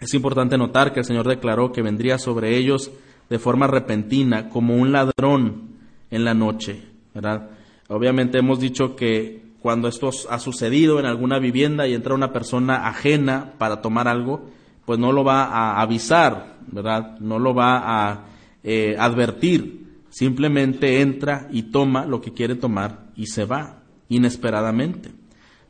[0.01, 2.91] Es importante notar que el Señor declaró que vendría sobre ellos
[3.31, 5.71] de forma repentina, como un ladrón
[6.11, 6.83] en la noche.
[7.15, 7.51] ¿verdad?
[7.89, 12.87] Obviamente hemos dicho que cuando esto ha sucedido en alguna vivienda y entra una persona
[12.87, 14.51] ajena para tomar algo,
[14.85, 17.19] pues no lo va a avisar, ¿verdad?
[17.19, 18.25] No lo va a
[18.63, 25.11] eh, advertir simplemente entra y toma lo que quiere tomar y se va inesperadamente.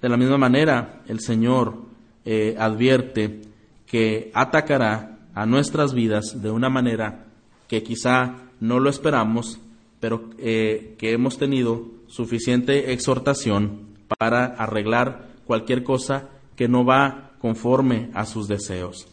[0.01, 1.83] De la misma manera, el Señor
[2.27, 3.41] eh, advierte
[3.87, 7.27] que atacará a nuestras vidas de una manera
[7.69, 9.61] que quizá no lo esperamos,
[10.01, 13.87] pero eh, que hemos tenido suficiente exhortación
[14.19, 19.07] para arreglar cualquier cosa que no va conforme a sus deseos.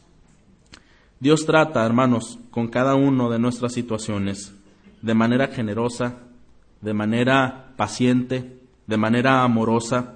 [1.20, 4.54] Dios trata, hermanos, con cada uno de nuestras situaciones
[5.04, 6.18] de manera generosa,
[6.82, 10.16] de manera paciente, de manera amorosa,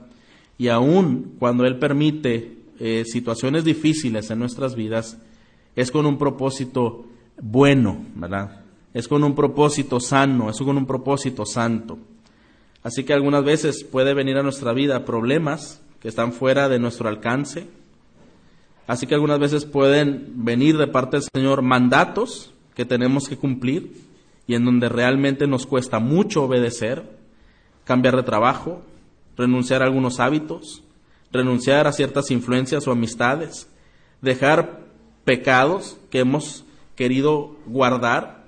[0.57, 5.17] y aun cuando Él permite eh, situaciones difíciles en nuestras vidas,
[5.75, 7.05] es con un propósito
[7.41, 8.61] bueno, ¿verdad?
[8.93, 11.99] Es con un propósito sano, es con un propósito santo.
[12.83, 17.09] Así que algunas veces puede venir a nuestra vida problemas que están fuera de nuestro
[17.09, 17.67] alcance.
[18.87, 23.91] Así que algunas veces pueden venir de parte del Señor mandatos que tenemos que cumplir
[24.47, 27.03] y en donde realmente nos cuesta mucho obedecer,
[27.83, 28.81] cambiar de trabajo,
[29.35, 30.83] renunciar a algunos hábitos,
[31.31, 33.67] renunciar a ciertas influencias o amistades,
[34.21, 34.79] dejar
[35.25, 38.45] pecados que hemos querido guardar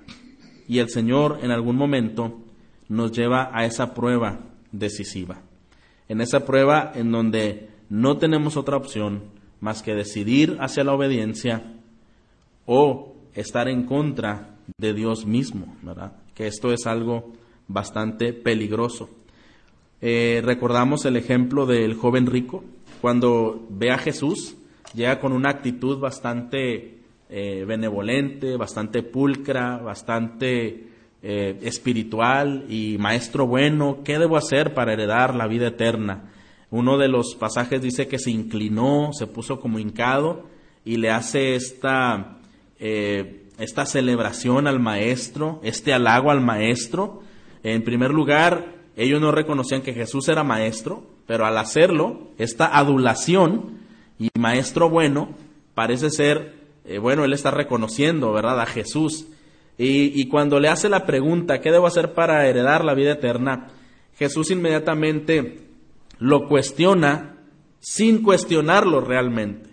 [0.66, 2.38] y el Señor en algún momento
[2.88, 4.40] nos lleva a esa prueba
[4.72, 5.42] decisiva.
[6.08, 9.22] En esa prueba en donde no tenemos otra opción
[9.60, 11.62] más que decidir hacia la obediencia
[12.66, 16.12] o estar en contra de Dios mismo, ¿verdad?
[16.34, 17.32] Que esto es algo
[17.68, 19.10] bastante peligroso.
[20.02, 22.64] Eh, recordamos el ejemplo del joven rico,
[23.02, 24.56] cuando ve a Jesús,
[24.94, 30.88] llega con una actitud bastante eh, benevolente, bastante pulcra, bastante
[31.22, 36.32] eh, espiritual y maestro bueno, ¿qué debo hacer para heredar la vida eterna?
[36.70, 40.46] Uno de los pasajes dice que se inclinó, se puso como hincado
[40.84, 42.36] y le hace esta
[43.60, 47.20] esta celebración al maestro, este halago al maestro.
[47.62, 53.78] En primer lugar, ellos no reconocían que Jesús era maestro, pero al hacerlo, esta adulación
[54.18, 55.30] y maestro bueno,
[55.74, 59.26] parece ser, eh, bueno, él está reconociendo, ¿verdad?, a Jesús.
[59.78, 63.68] Y, y cuando le hace la pregunta, ¿qué debo hacer para heredar la vida eterna?
[64.18, 65.68] Jesús inmediatamente
[66.18, 67.38] lo cuestiona
[67.78, 69.70] sin cuestionarlo realmente.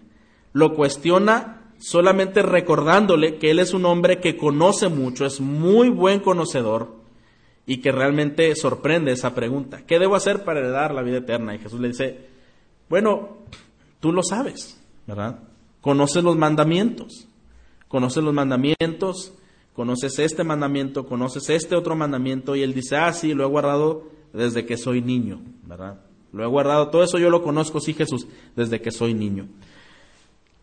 [0.54, 6.22] Lo cuestiona solamente recordándole que él es un hombre que conoce mucho, es muy buen
[6.22, 6.97] conocedor
[7.70, 9.86] y que realmente sorprende esa pregunta.
[9.86, 11.54] ¿Qué debo hacer para heredar la vida eterna?
[11.54, 12.18] Y Jesús le dice,
[12.90, 13.40] bueno,
[14.00, 15.40] tú lo sabes, ¿verdad?
[15.82, 17.28] Conoces los mandamientos,
[17.90, 19.34] conoces los mandamientos,
[19.74, 24.06] conoces este mandamiento, conoces este otro mandamiento y él dice, ah, sí, lo he guardado
[24.32, 26.00] desde que soy niño, ¿verdad?
[26.32, 29.48] Lo he guardado, todo eso yo lo conozco, sí Jesús, desde que soy niño.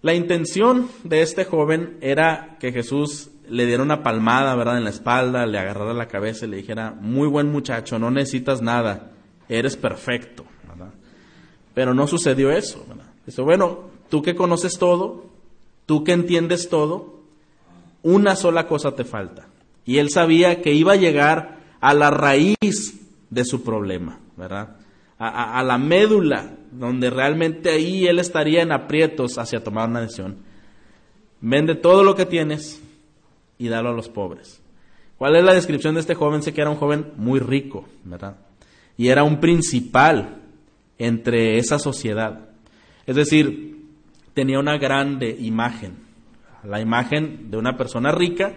[0.00, 4.90] La intención de este joven era que Jesús le diera una palmada, ¿verdad?, en la
[4.90, 9.12] espalda, le agarrara la cabeza y le dijera, muy buen muchacho, no necesitas nada,
[9.48, 10.92] eres perfecto, ¿verdad?
[11.74, 13.06] Pero no sucedió eso, ¿verdad?
[13.26, 15.26] Dice, bueno, tú que conoces todo,
[15.86, 17.20] tú que entiendes todo,
[18.02, 19.48] una sola cosa te falta.
[19.84, 24.76] Y él sabía que iba a llegar a la raíz de su problema, ¿verdad?
[25.18, 30.38] A, a, la médula, donde realmente ahí él estaría en aprietos hacia tomar una decisión.
[31.40, 32.82] Vende todo lo que tienes
[33.58, 34.60] y dalo a los pobres.
[35.18, 36.42] ¿Cuál es la descripción de este joven?
[36.42, 38.36] Sé que era un joven muy rico, ¿verdad?
[38.96, 40.42] Y era un principal
[40.98, 42.48] entre esa sociedad.
[43.06, 43.84] Es decir,
[44.34, 45.96] tenía una grande imagen.
[46.64, 48.54] La imagen de una persona rica,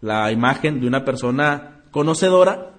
[0.00, 2.72] la imagen de una persona conocedora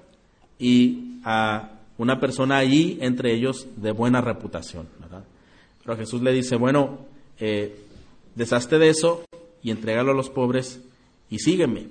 [0.59, 4.87] y a una persona allí entre ellos de buena reputación.
[4.99, 5.23] ¿verdad?
[5.83, 6.99] Pero Jesús le dice, bueno,
[7.39, 7.79] eh,
[8.35, 9.25] deshazte de eso
[9.63, 10.81] y entrégalo a los pobres
[11.29, 11.87] y sígueme.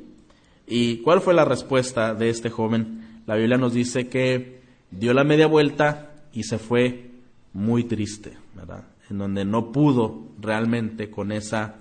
[0.67, 3.23] ¿Y cuál fue la respuesta de este joven?
[3.27, 4.61] La Biblia nos dice que
[4.91, 7.11] dio la media vuelta y se fue
[7.53, 8.85] muy triste, ¿verdad?
[9.11, 11.77] En donde no pudo realmente con esa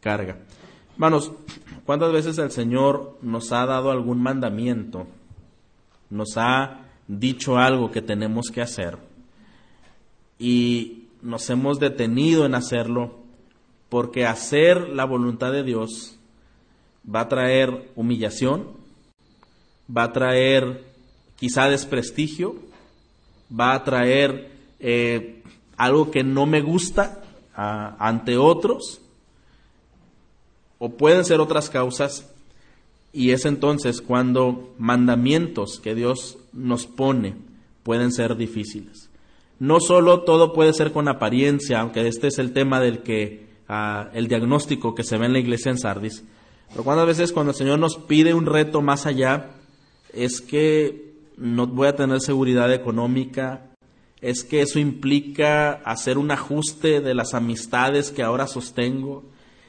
[0.00, 0.38] carga.
[0.94, 1.32] Hermanos,
[1.84, 5.06] ¿cuántas veces el Señor nos ha dado algún mandamiento?
[6.10, 8.98] Nos ha dicho algo que tenemos que hacer
[10.38, 13.18] y nos hemos detenido en hacerlo
[13.88, 16.18] porque hacer la voluntad de Dios
[17.12, 18.68] va a traer humillación,
[19.94, 20.84] va a traer
[21.36, 22.56] quizá desprestigio,
[23.48, 24.50] va a traer
[24.80, 25.42] eh,
[25.76, 27.20] algo que no me gusta
[27.56, 29.00] ante otros,
[30.78, 32.28] o pueden ser otras causas,
[33.12, 37.36] y es entonces cuando mandamientos que Dios nos pone
[37.84, 39.08] pueden ser difíciles.
[39.60, 44.10] No solo todo puede ser con apariencia, aunque este es el tema del que ah,
[44.14, 46.24] el diagnóstico que se ve en la iglesia en Sardis,
[46.74, 49.52] pero cuántas veces cuando el Señor nos pide un reto más allá,
[50.12, 53.70] es que no voy a tener seguridad económica,
[54.20, 59.22] es que eso implica hacer un ajuste de las amistades que ahora sostengo,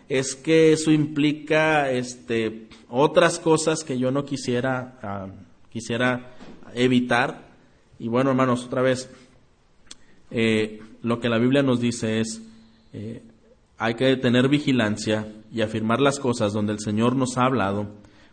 [0.10, 5.28] es que eso implica este, otras cosas que yo no quisiera, ah,
[5.70, 6.32] quisiera
[6.74, 7.50] evitar.
[8.00, 9.12] Y bueno, hermanos, otra vez,
[10.32, 12.42] eh, lo que la Biblia nos dice es,
[12.94, 13.22] eh,
[13.78, 17.88] hay que tener vigilancia y afirmar las cosas donde el Señor nos ha hablado,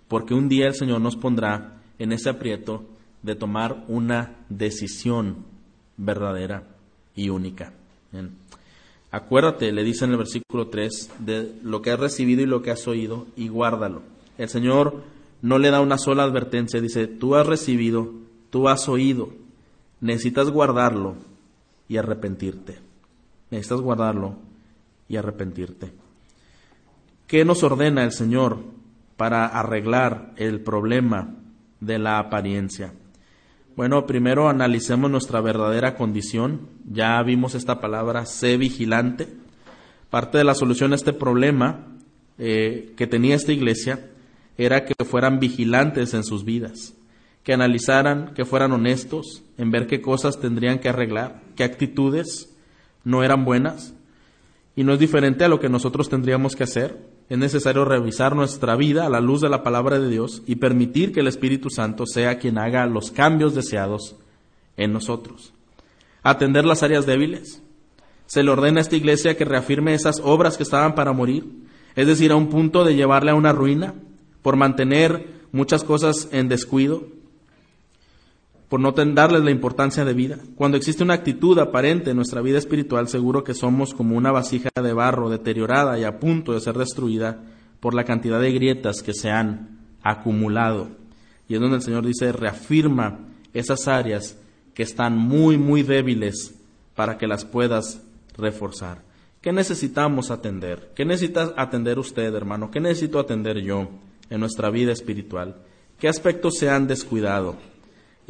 [0.09, 2.85] porque un día el Señor nos pondrá en ese aprieto
[3.23, 5.45] de tomar una decisión
[5.97, 6.65] verdadera
[7.15, 7.73] y única.
[9.11, 12.71] Acuérdate, le dice en el versículo 3, de lo que has recibido y lo que
[12.71, 14.03] has oído, y guárdalo.
[14.39, 15.03] El Señor
[15.43, 18.13] no le da una sola advertencia, dice, tú has recibido,
[18.51, 19.31] tú has oído,
[20.01, 21.17] necesitas guardarlo
[21.89, 22.79] y arrepentirte.
[23.51, 24.37] Necesitas guardarlo
[25.09, 25.93] y arrepentirte.
[27.27, 28.63] ¿Qué nos ordena el Señor
[29.17, 31.35] para arreglar el problema
[31.81, 32.93] de la apariencia?
[33.75, 36.69] Bueno, primero analicemos nuestra verdadera condición.
[36.85, 39.29] Ya vimos esta palabra, sé vigilante.
[40.11, 41.87] Parte de la solución a este problema
[42.37, 44.11] eh, que tenía esta iglesia
[44.59, 46.95] era que fueran vigilantes en sus vidas,
[47.43, 52.55] que analizaran, que fueran honestos en ver qué cosas tendrían que arreglar, qué actitudes
[53.05, 53.95] no eran buenas
[54.75, 56.99] y no es diferente a lo que nosotros tendríamos que hacer.
[57.29, 61.13] Es necesario revisar nuestra vida a la luz de la palabra de Dios y permitir
[61.13, 64.17] que el Espíritu Santo sea quien haga los cambios deseados
[64.77, 65.53] en nosotros.
[66.23, 67.63] Atender las áreas débiles.
[68.27, 71.45] Se le ordena a esta iglesia que reafirme esas obras que estaban para morir,
[71.95, 73.95] es decir, a un punto de llevarle a una ruina
[74.41, 77.07] por mantener muchas cosas en descuido,
[78.73, 80.39] por no darles la importancia de vida.
[80.57, 84.71] Cuando existe una actitud aparente en nuestra vida espiritual, seguro que somos como una vasija
[84.75, 87.39] de barro deteriorada y a punto de ser destruida
[87.81, 90.89] por la cantidad de grietas que se han acumulado.
[91.49, 93.19] Y es donde el Señor dice, reafirma
[93.53, 94.39] esas áreas
[94.73, 96.55] que están muy, muy débiles
[96.97, 98.01] para que las puedas
[98.39, 99.03] reforzar.
[99.43, 100.93] ¿Qué necesitamos atender?
[100.97, 102.71] ¿Qué necesita atender usted, hermano?
[102.71, 103.91] ¿Qué necesito atender yo
[104.31, 105.57] en nuestra vida espiritual?
[105.99, 107.71] ¿Qué aspectos se han descuidado?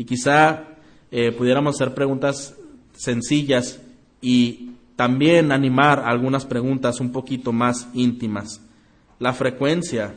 [0.02, 0.64] Y quizá
[1.12, 2.56] eh, pudiéramos hacer preguntas
[2.92, 3.80] sencillas
[4.20, 8.60] y también animar algunas preguntas un poquito más íntimas.
[9.20, 10.16] La frecuencia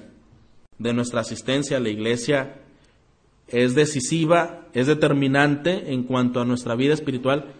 [0.79, 2.55] de nuestra asistencia a la iglesia
[3.47, 7.53] es decisiva, es determinante en cuanto a nuestra vida espiritual,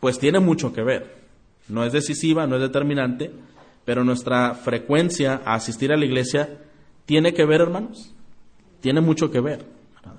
[0.00, 1.14] pues tiene mucho que ver.
[1.68, 3.32] No es decisiva, no es determinante,
[3.84, 6.58] pero nuestra frecuencia a asistir a la iglesia
[7.04, 8.14] tiene que ver, hermanos,
[8.80, 9.73] tiene mucho que ver.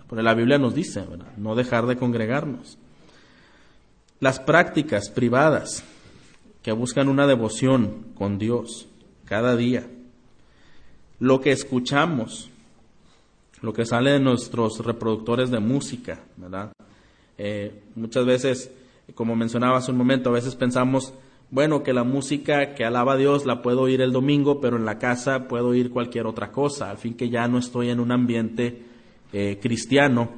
[0.07, 1.03] Porque la Biblia nos dice,
[1.37, 2.77] no dejar de congregarnos.
[4.19, 5.83] Las prácticas privadas
[6.61, 8.87] que buscan una devoción con Dios
[9.25, 9.87] cada día.
[11.19, 12.49] Lo que escuchamos,
[13.61, 16.23] lo que sale de nuestros reproductores de música.
[17.37, 18.71] Eh, muchas veces,
[19.13, 21.13] como mencionaba hace un momento, a veces pensamos,
[21.51, 24.85] bueno, que la música que alaba a Dios la puedo oír el domingo, pero en
[24.85, 28.11] la casa puedo oír cualquier otra cosa, al fin que ya no estoy en un
[28.11, 28.94] ambiente
[29.37, 30.29] eh, cristiano,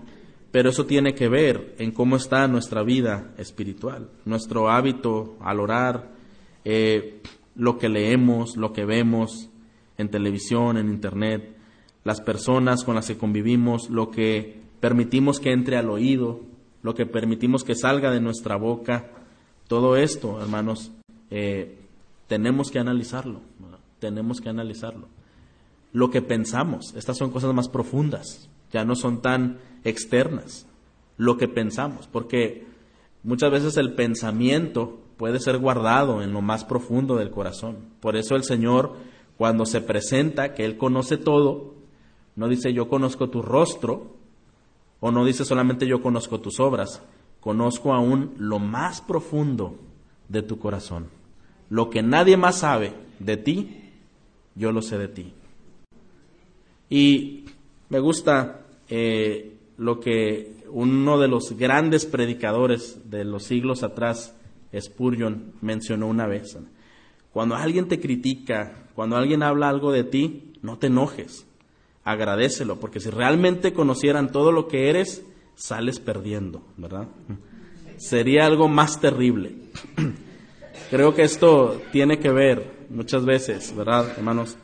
[0.49, 6.15] pero eso tiene que ver en cómo está nuestra vida espiritual, nuestro hábito al orar,
[6.65, 7.21] eh,
[7.55, 9.51] lo que leemos, lo que vemos
[9.99, 11.55] en televisión, en internet,
[12.03, 16.41] las personas con las que convivimos, lo que permitimos que entre al oído,
[16.81, 19.11] lo que permitimos que salga de nuestra boca,
[19.67, 20.91] todo esto, hermanos,
[21.29, 21.77] eh,
[22.25, 23.41] tenemos que analizarlo,
[23.99, 25.07] tenemos que analizarlo.
[25.93, 30.67] Lo que pensamos, estas son cosas más profundas, ya no son tan externas,
[31.17, 32.65] lo que pensamos, porque
[33.23, 37.77] muchas veces el pensamiento puede ser guardado en lo más profundo del corazón.
[37.99, 38.93] Por eso el Señor,
[39.37, 41.73] cuando se presenta, que Él conoce todo,
[42.35, 44.15] no dice yo conozco tu rostro,
[44.99, 47.01] o no dice solamente yo conozco tus obras,
[47.39, 49.77] conozco aún lo más profundo
[50.29, 51.07] de tu corazón.
[51.69, 53.91] Lo que nadie más sabe de ti,
[54.55, 55.33] yo lo sé de ti.
[56.89, 57.45] Y
[57.89, 64.35] me gusta eh, lo que uno de los grandes predicadores de los siglos atrás,
[64.77, 66.57] Spurgeon, mencionó una vez.
[67.31, 71.45] Cuando alguien te critica, cuando alguien habla algo de ti, no te enojes,
[72.03, 75.23] agradecelo, porque si realmente conocieran todo lo que eres,
[75.55, 77.07] sales perdiendo, ¿verdad?
[77.97, 79.55] Sería algo más terrible.
[80.89, 84.57] Creo que esto tiene que ver muchas veces, ¿verdad, hermanos?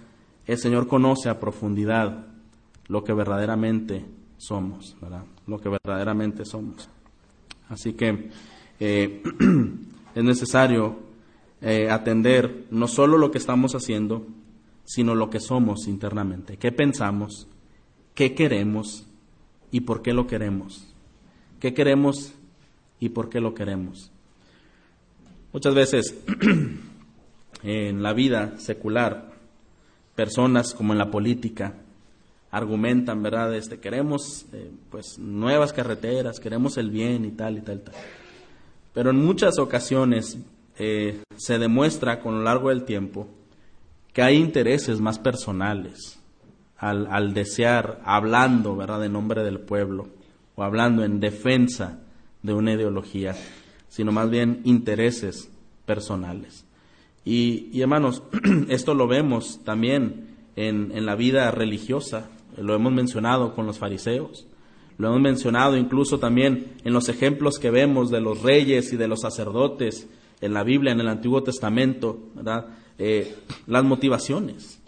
[0.46, 2.33] El Señor conoce a profundidad
[2.88, 4.06] lo que verdaderamente
[4.38, 5.24] somos, ¿verdad?
[5.48, 6.90] Lo que verdaderamente somos.
[7.70, 8.30] Así que
[8.80, 9.24] eh,
[10.16, 10.98] es necesario
[11.62, 14.28] eh, atender no solo lo que estamos haciendo,
[14.84, 16.58] sino lo que somos internamente.
[16.58, 17.48] ¿Qué pensamos?
[18.14, 19.06] ¿Qué queremos?
[19.72, 20.94] ¿Y por qué lo queremos?
[21.60, 22.34] ¿Qué queremos
[23.00, 24.12] y por qué lo queremos?
[25.54, 26.16] Muchas veces
[27.64, 29.32] en la vida secular,
[30.16, 31.76] personas como en la política,
[32.54, 33.56] argumentan, ¿verdad?
[33.56, 37.96] Este, queremos eh, pues nuevas carreteras, queremos el bien y tal y tal y tal.
[38.94, 40.38] Pero en muchas ocasiones
[40.78, 43.28] eh, se demuestra con lo largo del tiempo
[44.14, 46.20] que hay intereses más personales
[46.78, 50.10] al, al desear, hablando, ¿verdad?, de nombre del pueblo
[50.54, 52.02] o hablando en defensa
[52.44, 53.36] de una ideología,
[53.90, 55.50] sino más bien intereses
[55.88, 56.66] personales.
[57.26, 58.22] Y, y hermanos,
[58.70, 64.48] esto lo vemos también en, en la vida religiosa, lo hemos mencionado con los fariseos,
[64.98, 69.08] lo hemos mencionado incluso también en los ejemplos que vemos de los reyes y de
[69.08, 70.08] los sacerdotes
[70.42, 72.68] en la Biblia, en el Antiguo Testamento, ¿verdad?
[72.98, 73.36] Eh,
[73.66, 74.80] las motivaciones.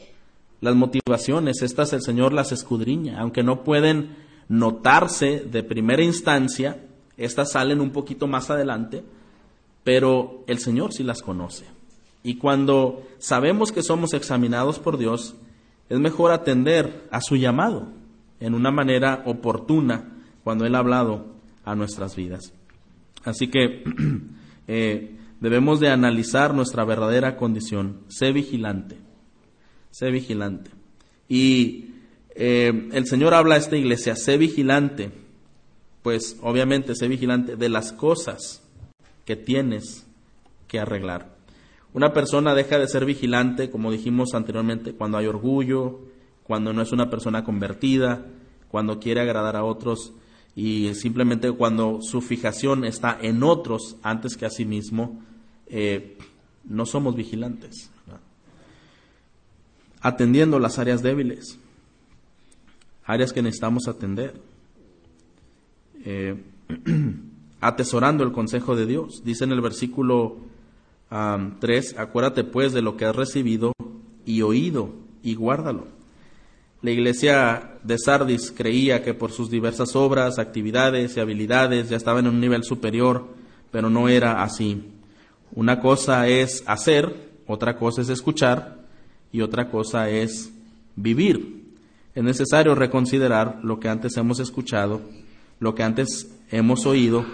[0.61, 4.15] Las motivaciones, estas el Señor las escudriña, aunque no pueden
[4.47, 6.83] notarse de primera instancia,
[7.17, 9.03] estas salen un poquito más adelante,
[9.83, 11.65] pero el Señor sí las conoce.
[12.23, 15.35] Y cuando sabemos que somos examinados por Dios,
[15.89, 17.87] es mejor atender a su llamado
[18.39, 20.11] en una manera oportuna
[20.43, 22.53] cuando Él ha hablado a nuestras vidas.
[23.23, 23.83] Así que
[24.67, 28.01] eh, debemos de analizar nuestra verdadera condición.
[28.07, 28.97] Sé vigilante,
[29.91, 30.71] sé vigilante.
[31.27, 31.91] Y
[32.35, 35.11] eh, el Señor habla a esta iglesia, sé vigilante,
[36.03, 38.61] pues obviamente sé vigilante de las cosas
[39.25, 40.05] que tienes
[40.67, 41.34] que arreglar.
[41.95, 46.01] Una persona deja de ser vigilante, como dijimos anteriormente, cuando hay orgullo,
[46.43, 48.25] cuando no es una persona convertida,
[48.67, 50.11] cuando quiere agradar a otros
[50.57, 55.23] y simplemente cuando su fijación está en otros antes que a sí mismo,
[55.67, 56.17] eh,
[56.65, 57.89] no somos vigilantes.
[60.01, 61.57] Atendiendo las áreas débiles,
[63.05, 64.33] áreas que necesitamos atender.
[66.03, 66.43] Eh,
[67.61, 69.21] atesorando el consejo de Dios.
[69.23, 70.53] Dice en el versículo
[71.09, 71.95] 3.
[71.97, 73.73] Acuérdate pues de lo que has recibido
[74.25, 74.93] y oído
[75.23, 75.87] y guárdalo.
[76.81, 82.19] La iglesia de Sardis creía que por sus diversas obras, actividades y habilidades ya estaba
[82.19, 83.27] en un nivel superior,
[83.71, 84.83] pero no era así.
[85.53, 88.85] Una cosa es hacer, otra cosa es escuchar
[89.31, 90.51] y otra cosa es
[90.95, 91.73] vivir.
[92.13, 95.01] Es necesario reconsiderar lo que antes hemos escuchado,
[95.59, 97.25] lo que antes hemos oído,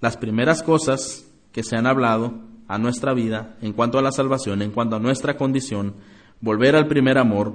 [0.00, 2.34] las primeras cosas que se han hablado
[2.68, 5.94] a nuestra vida, en cuanto a la salvación, en cuanto a nuestra condición,
[6.40, 7.54] volver al primer amor,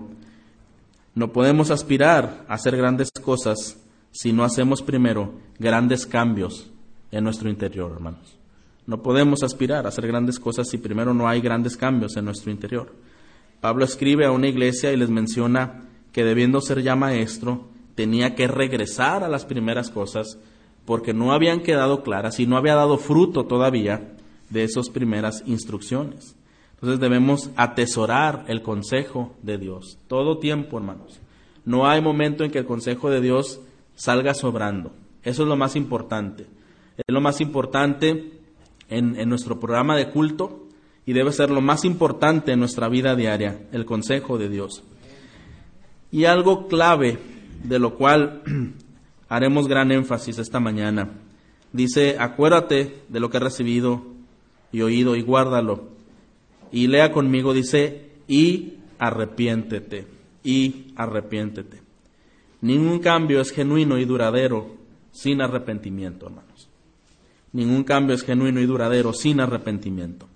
[1.14, 3.78] no podemos aspirar a hacer grandes cosas
[4.12, 6.72] si no hacemos primero grandes cambios
[7.12, 8.38] en nuestro interior, hermanos.
[8.88, 12.52] No podemos aspirar a hacer grandes cosas si primero no hay grandes cambios en nuestro
[12.52, 12.96] interior.
[13.60, 18.48] Pablo escribe a una iglesia y les menciona que debiendo ser ya maestro, tenía que
[18.48, 20.38] regresar a las primeras cosas
[20.86, 24.16] porque no habían quedado claras y no había dado fruto todavía
[24.52, 26.36] de esas primeras instrucciones.
[26.76, 31.20] Entonces debemos atesorar el consejo de Dios todo tiempo, hermanos.
[31.66, 33.62] No hay momento en que el consejo de Dios
[33.96, 34.92] salga sobrando.
[35.24, 36.48] Eso es lo más importante.
[36.98, 38.32] Es lo más importante
[38.90, 40.68] en, en nuestro programa de culto
[41.06, 44.84] y debe ser lo más importante en nuestra vida diaria, el consejo de Dios.
[46.12, 47.20] Y algo clave
[47.64, 48.42] de lo cual
[49.30, 51.12] haremos gran énfasis esta mañana.
[51.74, 54.11] Dice, acuérdate de lo que has recibido
[54.72, 55.90] y oído y guárdalo.
[56.72, 60.08] Y lea conmigo, dice, y arrepiéntete,
[60.44, 61.82] y arrepiéntete.
[62.62, 64.76] Ningún cambio es genuino y duradero
[65.12, 66.70] sin arrepentimiento, hermanos.
[67.54, 70.28] Ningún cambio es genuino y duradero sin arrepentimiento.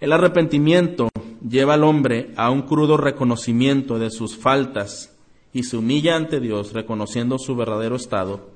[0.00, 1.08] El arrepentimiento
[1.46, 5.14] lleva al hombre a un crudo reconocimiento de sus faltas
[5.52, 8.50] y se humilla ante Dios reconociendo su verdadero estado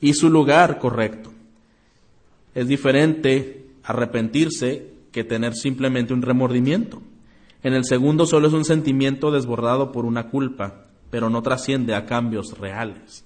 [0.00, 1.30] y su lugar correcto.
[2.54, 7.02] Es diferente arrepentirse que tener simplemente un remordimiento.
[7.62, 12.06] En el segundo solo es un sentimiento desbordado por una culpa, pero no trasciende a
[12.06, 13.24] cambios reales.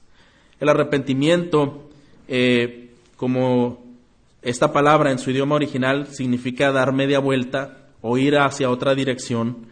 [0.61, 1.88] El arrepentimiento,
[2.26, 3.84] eh, como
[4.42, 9.66] esta palabra en su idioma original significa dar media vuelta o ir hacia otra dirección,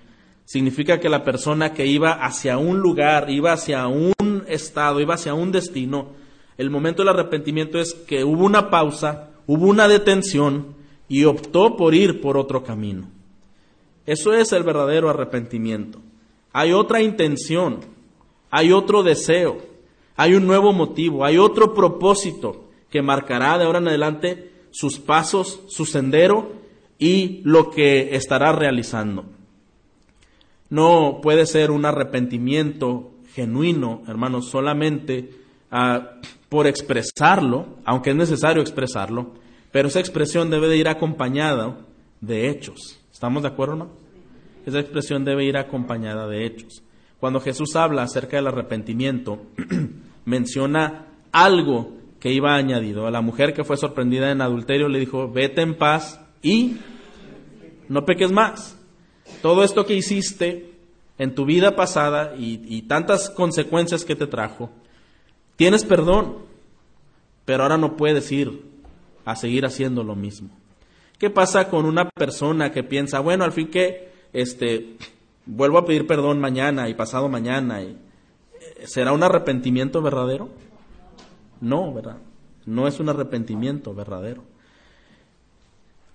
[0.44, 5.34] significa que la persona que iba hacia un lugar, iba hacia un estado, iba hacia
[5.34, 6.12] un destino,
[6.58, 10.74] el momento del arrepentimiento es que hubo una pausa, hubo una detención
[11.08, 13.10] y optó por ir por otro camino.
[14.06, 16.00] Eso es el verdadero arrepentimiento.
[16.54, 17.80] Hay otra intención,
[18.50, 19.58] hay otro deseo,
[20.16, 25.60] hay un nuevo motivo, hay otro propósito que marcará de ahora en adelante sus pasos,
[25.68, 26.52] su sendero
[26.98, 29.26] y lo que estará realizando.
[30.70, 35.28] No puede ser un arrepentimiento genuino, hermanos, solamente
[35.70, 36.12] ah,
[36.48, 39.41] por expresarlo, aunque es necesario expresarlo,
[39.72, 41.78] pero esa expresión debe de ir acompañada
[42.20, 43.00] de hechos.
[43.12, 43.90] ¿Estamos de acuerdo, no?
[44.64, 46.82] Esa expresión debe ir acompañada de hechos.
[47.18, 49.42] Cuando Jesús habla acerca del arrepentimiento,
[50.24, 53.06] menciona algo que iba añadido.
[53.08, 56.76] A la mujer que fue sorprendida en adulterio le dijo, vete en paz y
[57.88, 58.78] no peques más
[59.40, 60.72] todo esto que hiciste
[61.18, 64.70] en tu vida pasada y, tantas consecuencias que te trajo,
[65.56, 66.38] tienes perdón,
[67.44, 68.62] pero ahora no puedes ir
[69.24, 70.50] a seguir haciendo lo mismo.
[71.18, 74.96] ¿Qué pasa con una persona que piensa, bueno, al fin que este
[75.44, 77.96] vuelvo a pedir perdón mañana y pasado mañana y
[78.84, 80.48] será un arrepentimiento verdadero?
[81.60, 82.18] No, ¿verdad?
[82.66, 84.42] No es un arrepentimiento verdadero.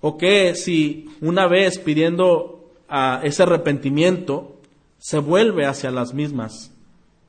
[0.01, 2.57] ¿O qué si una vez pidiendo
[2.89, 4.55] a ese arrepentimiento,
[4.97, 6.71] se vuelve hacia las mismas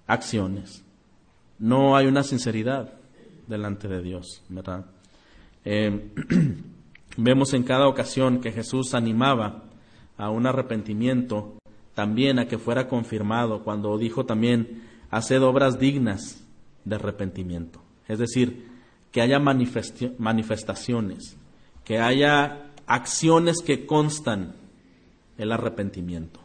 [0.07, 0.83] acciones.
[1.59, 2.93] No hay una sinceridad
[3.47, 4.87] delante de Dios, ¿verdad?
[5.71, 6.15] Eh,
[7.19, 9.65] vemos en cada ocasión que Jesús animaba
[10.17, 11.59] a un arrepentimiento,
[11.95, 16.43] también a que fuera confirmado, cuando dijo también, haced obras dignas
[16.87, 17.83] de arrepentimiento.
[18.07, 18.67] Es decir,
[19.13, 21.37] que haya manifestaciones,
[21.85, 24.55] que haya acciones que constan
[25.37, 26.41] el arrepentimiento.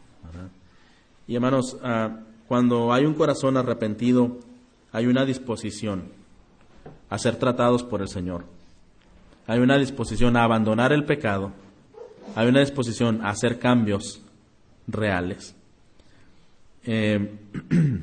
[1.26, 4.38] Y hermanos, ah, cuando hay un corazón arrepentido,
[4.92, 6.12] hay una disposición
[7.08, 8.44] a ser tratados por el Señor.
[9.46, 11.52] Hay una disposición a abandonar el pecado.
[12.34, 14.22] Hay una disposición a hacer cambios
[14.86, 15.54] reales.
[16.84, 17.38] Eh,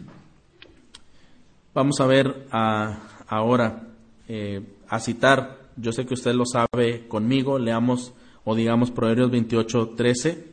[1.74, 3.88] vamos a ver ah, ahora,
[4.28, 8.14] eh, a citar, yo sé que usted lo sabe conmigo, leamos
[8.44, 10.52] o digamos Proverbios 28, 13.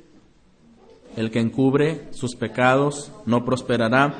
[1.16, 4.14] El que encubre sus pecados no prosperará,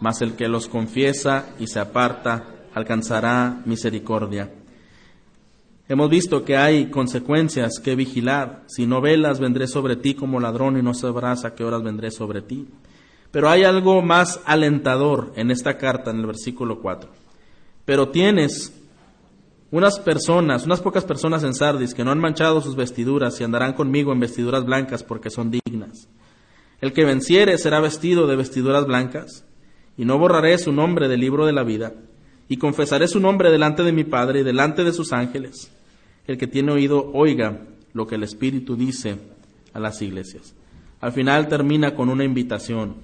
[0.00, 2.44] mas el que los confiesa y se aparta
[2.74, 4.50] alcanzará misericordia.
[5.90, 8.62] Hemos visto que hay consecuencias que vigilar.
[8.66, 12.10] Si no velas, vendré sobre ti como ladrón y no sabrás a qué horas vendré
[12.10, 12.68] sobre ti.
[13.30, 17.10] Pero hay algo más alentador en esta carta, en el versículo 4.
[17.86, 18.74] Pero tienes
[19.70, 23.72] unas personas, unas pocas personas en Sardis que no han manchado sus vestiduras y andarán
[23.72, 26.08] conmigo en vestiduras blancas porque son dignas.
[26.82, 29.46] El que venciere será vestido de vestiduras blancas,
[29.96, 31.94] y no borraré su nombre del libro de la vida,
[32.46, 35.72] y confesaré su nombre delante de mi Padre y delante de sus ángeles.
[36.28, 37.62] El que tiene oído, oiga
[37.92, 39.16] lo que el Espíritu dice
[39.72, 40.54] a las iglesias.
[41.00, 42.94] Al final termina con una invitación.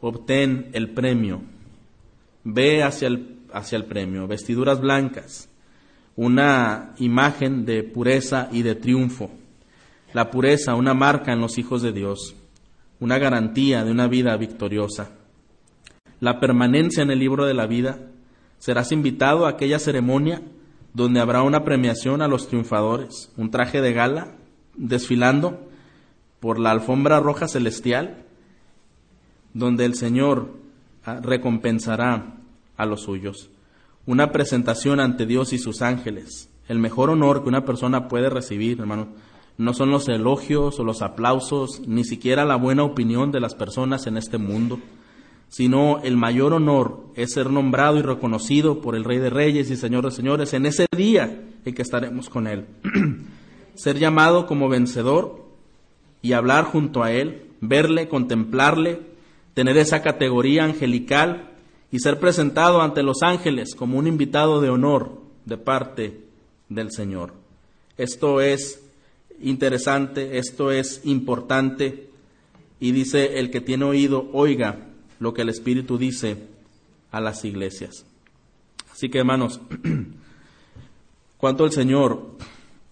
[0.00, 1.40] Obtén el premio.
[2.42, 4.26] Ve hacia el, hacia el premio.
[4.26, 5.48] Vestiduras blancas.
[6.16, 9.30] Una imagen de pureza y de triunfo.
[10.12, 12.34] La pureza, una marca en los hijos de Dios
[13.00, 15.10] una garantía de una vida victoriosa.
[16.20, 17.98] La permanencia en el libro de la vida,
[18.58, 20.42] serás invitado a aquella ceremonia
[20.94, 24.34] donde habrá una premiación a los triunfadores, un traje de gala
[24.74, 25.68] desfilando
[26.40, 28.24] por la alfombra roja celestial,
[29.54, 30.54] donde el Señor
[31.04, 32.34] ah, recompensará
[32.76, 33.50] a los suyos.
[34.06, 36.48] una presentación ante Dios y sus ángeles.
[36.66, 39.08] El mejor honor que una persona puede recibir, hermano,
[39.58, 44.06] no son los elogios o los aplausos, ni siquiera la buena opinión de las personas
[44.06, 44.78] en este mundo,
[45.48, 49.76] sino el mayor honor es ser nombrado y reconocido por el Rey de Reyes y
[49.76, 52.66] Señor de Señores en ese día en que estaremos con Él.
[53.74, 55.46] ser llamado como vencedor
[56.20, 59.00] y hablar junto a Él, verle, contemplarle,
[59.54, 61.50] tener esa categoría angelical
[61.90, 66.20] y ser presentado ante los ángeles como un invitado de honor de parte
[66.68, 67.32] del Señor.
[67.96, 68.82] Esto es
[69.40, 72.10] interesante, esto es importante
[72.80, 74.84] y dice el que tiene oído, oiga
[75.18, 76.48] lo que el Espíritu dice
[77.10, 78.06] a las iglesias.
[78.92, 79.60] Así que hermanos,
[81.38, 82.36] cuánto el Señor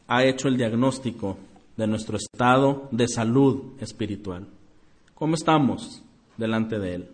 [0.08, 1.38] ha hecho el diagnóstico
[1.76, 4.46] de nuestro estado de salud espiritual.
[5.14, 6.02] ¿Cómo estamos
[6.36, 7.08] delante de Él?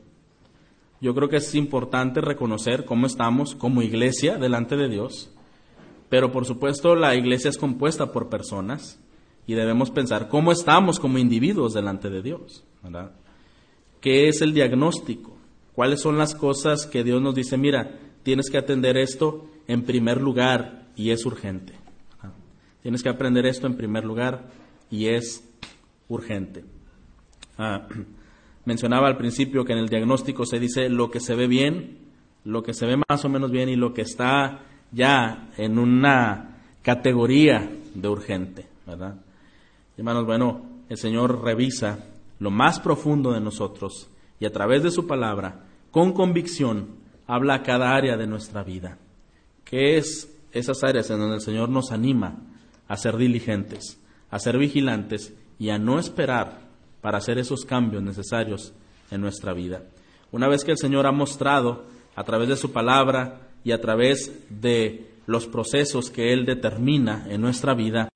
[1.01, 5.31] Yo creo que es importante reconocer cómo estamos como iglesia delante de Dios,
[6.09, 9.01] pero por supuesto la iglesia es compuesta por personas
[9.47, 12.65] y debemos pensar cómo estamos como individuos delante de Dios.
[14.03, 15.35] ¿Qué es el diagnóstico?
[15.75, 20.21] ¿Cuáles son las cosas que Dios nos dice, mira, tienes que atender esto en primer
[20.21, 21.73] lugar y es urgente?
[22.83, 24.51] Tienes que aprender esto en primer lugar
[24.91, 25.49] y es
[26.09, 26.65] urgente.
[27.57, 27.87] Ah,
[28.65, 31.99] mencionaba al principio que en el diagnóstico se dice lo que se ve bien,
[32.45, 36.59] lo que se ve más o menos bien y lo que está ya en una
[36.83, 39.15] categoría de urgente, ¿verdad?
[39.97, 42.05] Hermanos, bueno, el Señor revisa
[42.43, 45.61] lo más profundo de nosotros y a través de su palabra,
[45.93, 46.89] con convicción,
[47.29, 48.99] habla a cada área de nuestra vida.
[49.65, 52.39] ¿Qué es esas áreas en donde el Señor nos anima
[52.89, 53.97] a ser diligentes,
[54.29, 56.63] a ser vigilantes y a no esperar
[57.01, 58.73] para hacer esos cambios necesarios
[59.13, 59.85] en nuestra vida.
[60.33, 61.85] Una vez que el Señor ha mostrado
[62.17, 67.41] a través de su palabra y a través de los procesos que Él determina en
[67.41, 68.09] nuestra vida,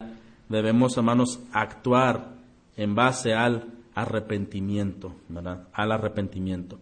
[0.49, 2.35] debemos, hermanos, actuar
[2.77, 5.69] en base al arrepentimiento, ¿verdad?
[5.73, 6.79] Al arrepentimiento.